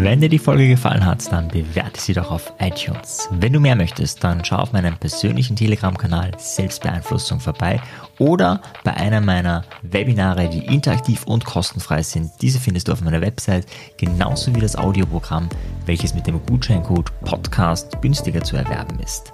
Wenn 0.08 0.20
dir 0.20 0.28
die 0.28 0.38
Folge 0.38 0.68
gefallen 0.68 1.04
hat, 1.04 1.32
dann 1.32 1.48
bewerte 1.48 2.00
sie 2.00 2.12
doch 2.12 2.30
auf 2.30 2.52
iTunes. 2.60 3.28
Wenn 3.32 3.54
du 3.54 3.58
mehr 3.58 3.74
möchtest, 3.74 4.22
dann 4.22 4.44
schau 4.44 4.56
auf 4.56 4.72
meinem 4.72 4.96
persönlichen 4.98 5.56
Telegram-Kanal 5.56 6.32
Selbstbeeinflussung 6.38 7.40
vorbei 7.40 7.80
oder 8.18 8.60
bei 8.84 8.94
einer 8.94 9.20
meiner 9.20 9.64
Webinare, 9.82 10.48
die 10.48 10.66
interaktiv 10.66 11.24
und 11.24 11.44
kostenfrei 11.44 12.02
sind. 12.02 12.30
Diese 12.40 12.58
findest 12.58 12.88
du 12.88 12.92
auf 12.92 13.00
meiner 13.00 13.20
Website, 13.20 13.66
genauso 13.96 14.54
wie 14.54 14.60
das 14.60 14.76
Audioprogramm, 14.76 15.48
welches 15.86 16.14
mit 16.14 16.26
dem 16.26 16.44
Gutscheincode 16.46 17.10
Podcast 17.20 18.00
günstiger 18.02 18.42
zu 18.42 18.56
erwerben 18.56 18.98
ist. 19.00 19.32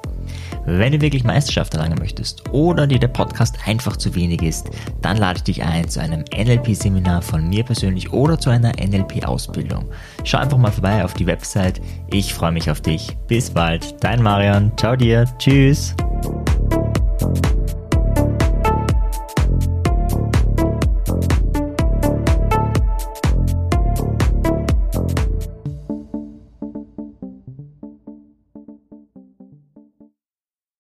Wenn 0.65 0.93
du 0.93 1.01
wirklich 1.01 1.25
Meisterschaft 1.25 1.75
erlangen 1.75 1.99
möchtest 1.99 2.49
oder 2.53 2.87
dir 2.87 2.99
der 2.99 3.09
Podcast 3.09 3.59
einfach 3.67 3.97
zu 3.97 4.15
wenig 4.15 4.43
ist, 4.43 4.71
dann 5.01 5.17
lade 5.17 5.39
ich 5.39 5.43
dich 5.43 5.63
ein 5.65 5.89
zu 5.89 6.01
einem 6.01 6.25
NLP-Seminar 6.33 7.23
von 7.23 7.49
mir 7.49 7.65
persönlich 7.65 8.13
oder 8.13 8.39
zu 8.39 8.51
einer 8.51 8.73
NLP-Ausbildung. 8.79 9.87
Schau 10.25 10.39
einfach 10.39 10.59
mal 10.59 10.71
vorbei 10.71 11.05
auf 11.05 11.15
die 11.15 11.27
Website. 11.27 11.81
Ich 12.11 12.33
freue 12.33 12.53
mich 12.53 12.71
auf 12.71 12.81
dich. 12.81 13.17
Bis 13.27 13.51
bald. 13.51 13.97
Dein 14.05 14.23
Marian. 14.23 14.73
Ciao 14.77 14.95
dir. 14.95 15.27
Tschüss. 15.39 15.95